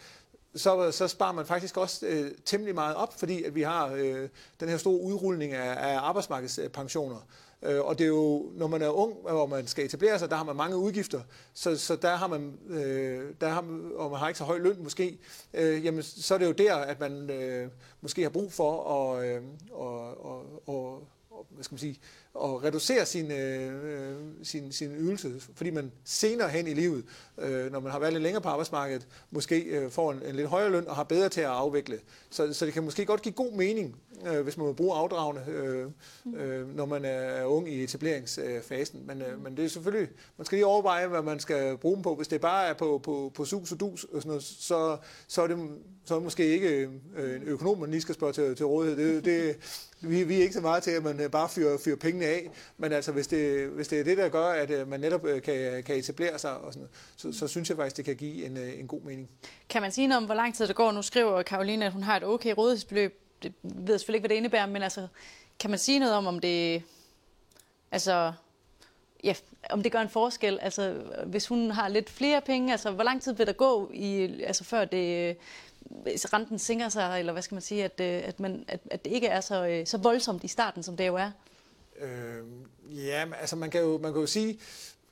[0.55, 4.29] så, så sparer man faktisk også øh, temmelig meget op, fordi at vi har øh,
[4.61, 7.27] den her store udrulning af, af arbejdsmarkedspensioner.
[7.63, 10.37] Øh, og det er jo, når man er ung, og man skal etablere sig, der
[10.37, 11.21] har man mange udgifter,
[11.55, 13.65] så, så der har man, øh, der har,
[13.97, 15.19] og man har ikke så høj løn måske,
[15.55, 17.71] øh, jamen, så er det jo der, at man øh,
[18.01, 21.09] måske har brug for at, øh, og, og, og,
[21.51, 22.01] hvad skal man sige,
[22.35, 27.05] at reducere sin, øh, sin, sin ydelse, fordi man senere hen i livet,
[27.39, 30.49] øh, når man har været lidt længere på arbejdsmarkedet, måske øh, får en, en lidt
[30.49, 32.01] højere løn og har bedre til at afvikle.
[32.31, 35.43] Så, så det kan måske godt give god mening, øh, hvis man må bruge afdragende,
[35.49, 35.87] øh,
[36.37, 39.07] øh, når man er ung i etableringsfasen.
[39.07, 42.03] Men, øh, men det er selvfølgelig, man skal lige overveje, hvad man skal bruge dem
[42.03, 42.15] på.
[42.15, 44.97] Hvis det bare er på, på, på sus og dus, og sådan noget, så,
[45.29, 45.59] så, er det,
[46.05, 49.17] så er det måske ikke øh, en økonom, man lige skal spørge til, til rådighed.
[49.17, 49.57] Det, det,
[50.01, 52.51] vi, vi er ikke så meget til, at man øh, bare fyrer, fyrer pengene af,
[52.77, 55.43] men altså, hvis det, hvis det er det, der gør, at øh, man netop øh,
[55.43, 58.57] kan, kan etablere sig, og sådan, så, så synes jeg faktisk, det kan give en,
[58.57, 59.29] en god mening.
[59.69, 60.93] Kan man sige noget om, hvor lang tid det går?
[60.93, 63.21] Nu skriver Karoline, at hun har et okay rådighedsbeløb.
[63.43, 65.07] Det ved jeg selvfølgelig ikke, hvad det indebærer, men altså,
[65.59, 66.83] kan man sige noget om, om det,
[67.91, 68.33] altså,
[69.25, 69.35] ja,
[69.71, 70.59] om det gør en forskel?
[70.63, 70.95] Altså,
[71.27, 74.65] hvis hun har lidt flere penge, altså, hvor lang tid vil der gå, i, altså,
[74.65, 75.37] før det
[76.07, 79.11] renten sænker sig, eller hvad skal man sige, at, øh, at, man, at, at det
[79.11, 81.31] ikke er så, øh, så voldsomt i starten, som det jo er?
[82.01, 82.45] Øh,
[83.07, 84.59] ja, altså man kan, jo, man kan jo sige,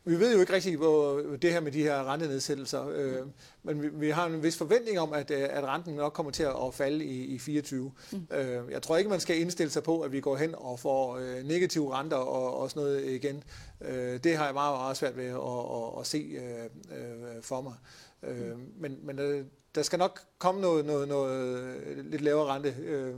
[0.08, 3.26] vi ved jo ikke rigtig, hvor det her med de her rentenedsættelser, øh,
[3.62, 6.42] men vi, vi har en vis forventning om, at, øh, at renten nok kommer til
[6.42, 7.92] at falde i, i 24.
[8.12, 8.26] Mm.
[8.36, 11.16] Øh, jeg tror ikke, man skal indstille sig på, at vi går hen og får
[11.16, 13.44] øh, negative renter og, og sådan noget igen.
[13.80, 17.60] Øh, det har jeg meget, meget svært ved at, at, at se øh, øh, for
[17.60, 17.74] mig.
[18.22, 19.44] Øh, men men øh,
[19.74, 23.14] der skal nok komme noget, noget, noget lidt lavere rente, øh,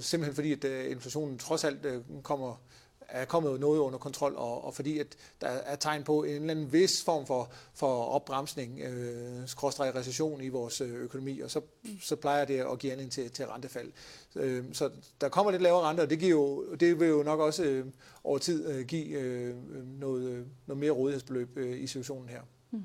[0.00, 1.86] simpelthen fordi, at inflationen trods alt
[2.22, 2.60] kommer
[3.08, 5.06] er kommet noget under kontrol, og, og fordi at
[5.40, 10.40] der er tegn på en eller anden vis form for, for opbremsning, øh, skråstrej recession
[10.40, 11.60] i vores øh, økonomi, og så,
[12.02, 13.92] så plejer det at give anledning til, til rentefald.
[14.36, 14.90] Øh, så
[15.20, 17.86] der kommer lidt lavere renter, og det, giver jo, det vil jo nok også øh,
[18.24, 19.54] over tid øh, give øh,
[20.00, 22.40] noget, øh, noget mere rådighedsbeløb øh, i situationen her.
[22.70, 22.84] Mm.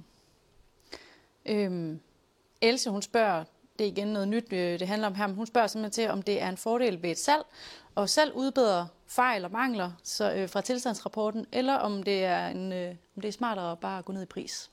[1.45, 1.99] Øhm,
[2.61, 3.43] Else, hun spørger,
[3.79, 6.11] det er igen noget nyt, øh, det handler om her, men hun spørger simpelthen til,
[6.11, 7.43] om det er en fordel ved et salg,
[7.95, 12.73] og selv udbedre fejl og mangler så, øh, fra tilstandsrapporten, eller om det er, en,
[12.73, 14.71] øh, om det er smartere at bare gå ned i pris.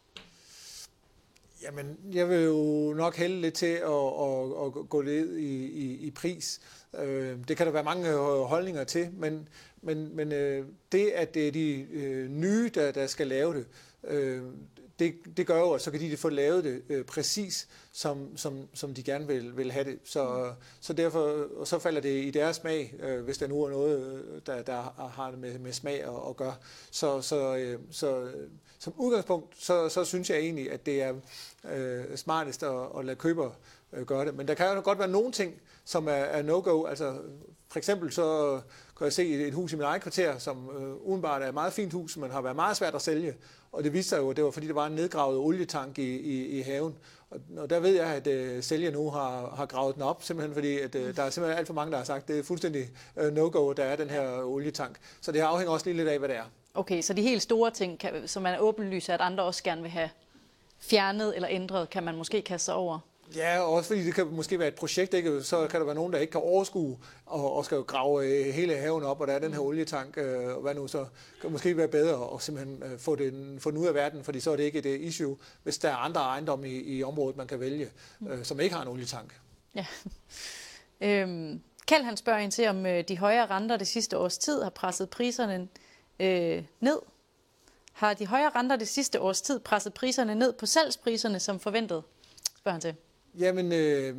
[1.63, 6.07] Jamen, jeg vil jo nok hælde lidt til at, at, at gå ned i, i,
[6.07, 6.61] i pris.
[6.99, 9.49] Øh, det kan der være mange øh, holdninger til, men,
[9.83, 13.67] men, men øh, det, at det er de øh, nye, der, der skal lave det,
[15.01, 18.69] det, det gør jo, at så kan de få lavet det øh, præcis, som, som,
[18.75, 19.99] som de gerne vil, vil have det.
[20.05, 23.71] Så, så derfor og så falder det i deres smag, øh, hvis der nu er
[23.71, 26.55] noget, øh, der, der har det med, med smag at, at gøre.
[26.91, 28.31] Så, så, øh, så
[28.79, 31.15] som udgangspunkt, så, så synes jeg egentlig, at det er
[31.73, 33.51] øh, smartest at, at lade køber
[33.93, 34.35] øh, gøre det.
[34.35, 36.85] Men der kan jo godt være nogle ting, som er, er no-go.
[36.87, 37.19] Altså,
[37.71, 38.61] for eksempel så
[38.99, 41.73] kan jeg se et hus i min egen kvarter, som øh, udenbart er et meget
[41.73, 43.35] fint hus, men har været meget svært at sælge.
[43.73, 46.17] Og det viste sig jo, at det var fordi, der var en nedgravet olietank i,
[46.17, 46.99] i, i haven.
[47.31, 50.55] Og, og der ved jeg, at øh, sælger nu har, har gravet den op, simpelthen
[50.55, 52.43] fordi, at øh, der er simpelthen alt for mange, der har sagt, at det er
[52.43, 54.97] fuldstændig øh, no-go, der er den her olietank.
[55.21, 56.45] Så det afhænger også lige lidt af, hvad det er.
[56.75, 59.83] Okay, så de helt store ting, kan, som man er åbenlyst, at andre også gerne
[59.83, 60.11] vil have
[60.79, 62.99] fjernet eller ændret, kan man måske kaste sig over?
[63.37, 65.43] Ja, også fordi det kan måske være et projekt, ikke?
[65.43, 68.77] så kan der være nogen, der ikke kan overskue og, og skal grave øh, hele
[68.77, 71.53] haven op, og der er den her olietank, øh, og hvad nu, så kan det
[71.53, 74.53] måske være bedre at simpelthen øh, få, den, få den ud af verden, fordi så
[74.53, 77.61] er det ikke et issue, hvis der er andre ejendomme i, i området, man kan
[77.61, 77.91] vælge,
[78.29, 79.41] øh, som ikke har en olietank.
[79.75, 79.87] Ja.
[81.03, 84.71] Øhm, Kald han spørger ind til, om de højere renter det sidste års tid har
[84.71, 85.69] presset priserne
[86.21, 86.99] øh, ned.
[87.93, 92.03] Har de højere renter det sidste års tid presset priserne ned på salgspriserne som forventet?
[92.57, 92.95] Spørger han til.
[93.39, 94.15] Jamen, øh,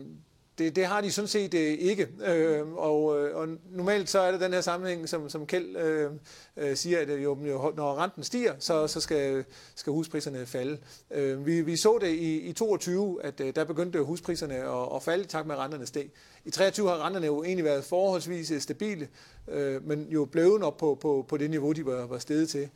[0.58, 2.08] det, det har de sådan set øh, ikke.
[2.28, 6.12] Øh, og, øh, og normalt så er det den her sammenhæng, som, som Kjeld øh,
[6.58, 9.46] øh, siger, at øh, jo, jo, når renten stiger, så, så skal,
[9.76, 10.78] skal huspriserne falde.
[11.12, 15.04] Øh, vi, vi så det i, i 22, at øh, der begyndte huspriserne at, at
[15.04, 16.10] falde tak med, at renterne steg.
[16.46, 19.08] I 23 har renterne jo egentlig været forholdsvis øh, stabile,
[19.48, 22.70] øh, men jo blevet op på, på, på det niveau, de var, var steget til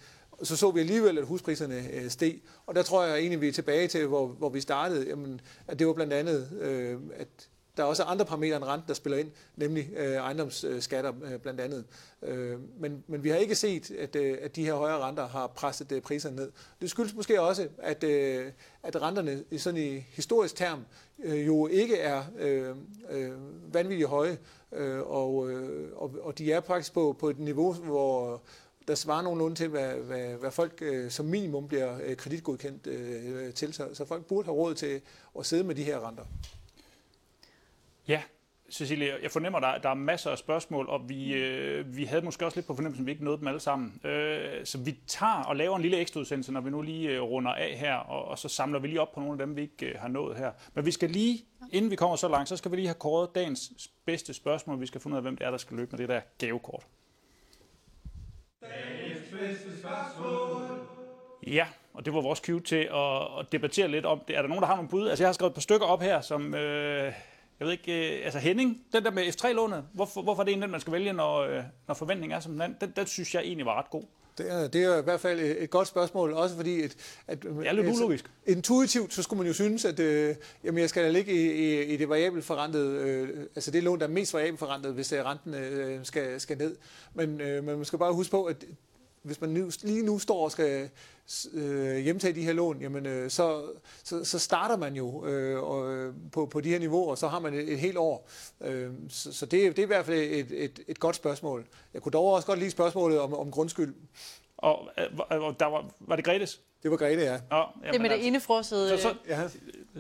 [0.44, 2.42] så så vi alligevel, at huspriserne øh, steg.
[2.66, 5.80] Og der tror jeg egentlig, vi er tilbage til, hvor, hvor vi startede, jamen, at
[5.80, 9.18] det var blandt andet, øh, at der er også andre parametre end rente, der spiller
[9.18, 11.86] ind, nemlig øh, ejendomsskatter øh, blandt andet.
[12.24, 15.48] Øh, men, men vi har ikke set, at, øh, at de her højere renter har
[15.48, 16.52] presset øh, priserne ned.
[16.82, 18.52] Det skyldes måske også, at, øh,
[18.84, 20.86] at renterne i sådan i historisk term
[21.24, 22.76] øh, jo ikke er øh,
[23.10, 23.32] øh,
[23.74, 24.38] vanvittigt høje,
[24.72, 28.42] øh, og, øh, og, og de er faktisk på, på et niveau, hvor
[28.88, 33.54] der svarer nogenlunde til, hvad, hvad, hvad folk øh, som minimum bliver øh, kreditgodkendt øh,
[33.54, 33.74] til.
[33.74, 35.02] Så, så folk burde have råd til
[35.40, 36.24] at sidde med de her renter.
[38.08, 38.22] Ja,
[38.72, 42.46] Cecilie, jeg fornemmer, at der er masser af spørgsmål, og vi, øh, vi havde måske
[42.46, 44.06] også lidt på fornemmelsen, at vi ikke nåede dem alle sammen.
[44.06, 47.52] Øh, så vi tager og laver en lille ekstraudsendelse, når vi nu lige øh, runder
[47.52, 49.86] af her, og, og så samler vi lige op på nogle af dem, vi ikke
[49.86, 50.52] øh, har nået her.
[50.74, 53.36] Men vi skal lige, inden vi kommer så langt, så skal vi lige have kåret
[53.36, 53.72] dagens
[54.06, 54.82] bedste spørgsmål.
[54.82, 56.86] Vi skal finde ud af, hvem det er, der skal løbe med det der gavekort.
[58.70, 60.80] Dagens bedste spørgsmål.
[61.48, 64.38] Ja, og det var vores cue til at, at debattere lidt om det.
[64.38, 65.08] Er der nogen, der har nogle bud?
[65.08, 66.54] Altså, jeg har skrevet et par stykker op her, som...
[66.56, 67.14] Øh,
[67.60, 70.62] jeg ved ikke, øh, altså Henning, den der med F3-lånet, hvorfor, hvorfor er det en,
[70.62, 73.42] den man skal vælge, når, øh, når forventningen er som den den, den synes jeg
[73.42, 74.04] egentlig var ret god.
[74.38, 76.96] Det er, det er i hvert fald et, et godt spørgsmål, også fordi, at,
[77.28, 78.26] at det er lidt ulogisk.
[78.46, 81.98] intuitivt, så skulle man jo synes, at øh, jamen, jeg skal ligge i, i, i
[81.98, 85.54] det variabelt forrentede, øh, altså det lån, der er mest variabelt forrentet, hvis det renten
[85.54, 86.76] øh, skal, skal ned.
[87.14, 88.66] Men øh, man skal bare huske på, at
[89.26, 90.90] hvis man nu, lige nu står og skal
[91.54, 93.64] øh, hjemtage de her lån, jamen, øh, så,
[94.04, 97.40] så, så starter man jo øh, og, på, på de her niveauer, og så har
[97.40, 98.30] man et, et helt år.
[98.62, 101.66] Øh, så så det, det er i hvert fald et, et, et godt spørgsmål.
[101.94, 103.96] Jeg kunne dog også godt lide spørgsmålet om, om grundskyld.
[104.58, 105.06] Og øh,
[105.60, 106.62] der var, var det Gretes?
[106.84, 107.34] Det var Grete, ja.
[107.34, 108.90] ja jamen, det med det altså, indefrosede...
[108.90, 109.50] Så, så, ja.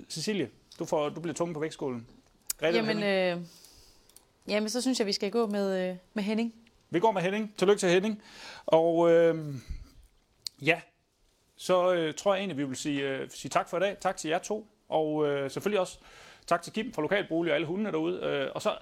[0.09, 0.49] Cecilie,
[0.79, 2.07] du, får, du bliver tunge på vægtskolen.
[2.59, 3.45] Grete jamen, øh,
[4.47, 6.53] jamen, så synes jeg, vi skal gå med, øh, med Henning.
[6.89, 7.53] Vi går med Henning.
[7.57, 8.21] Tillykke til Henning.
[8.65, 9.55] Og øh,
[10.61, 10.81] ja,
[11.57, 13.97] så øh, tror jeg egentlig, vi vil sige, øh, sige tak for i dag.
[14.01, 14.67] Tak til jer to.
[14.89, 15.99] Og øh, selvfølgelig også
[16.47, 18.19] tak til Kim fra Lokalbolig og alle hundene derude.
[18.23, 18.77] Øh, og så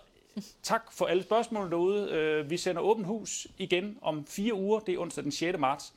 [0.63, 2.11] tak for alle spørgsmålene derude.
[2.11, 4.79] Øh, vi sender åbent hus igen om fire uger.
[4.79, 5.57] Det er onsdag den 6.
[5.59, 5.93] marts.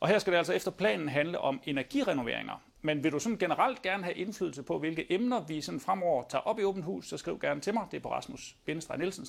[0.00, 2.62] Og her skal det altså efter planen handle om energirenoveringer.
[2.82, 6.42] Men vil du sådan generelt gerne have indflydelse på, hvilke emner vi sådan fremover tager
[6.42, 7.86] op i åbent hus, så skriv gerne til mig.
[7.90, 8.56] Det er på rasmus
[8.98, 9.26] nielsen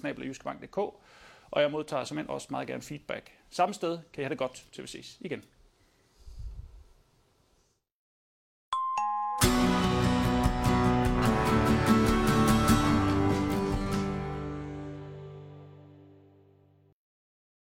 [1.53, 3.31] og jeg modtager simpelthen også meget gerne feedback.
[3.49, 5.43] Samme sted kan jeg have det godt, til vi ses igen.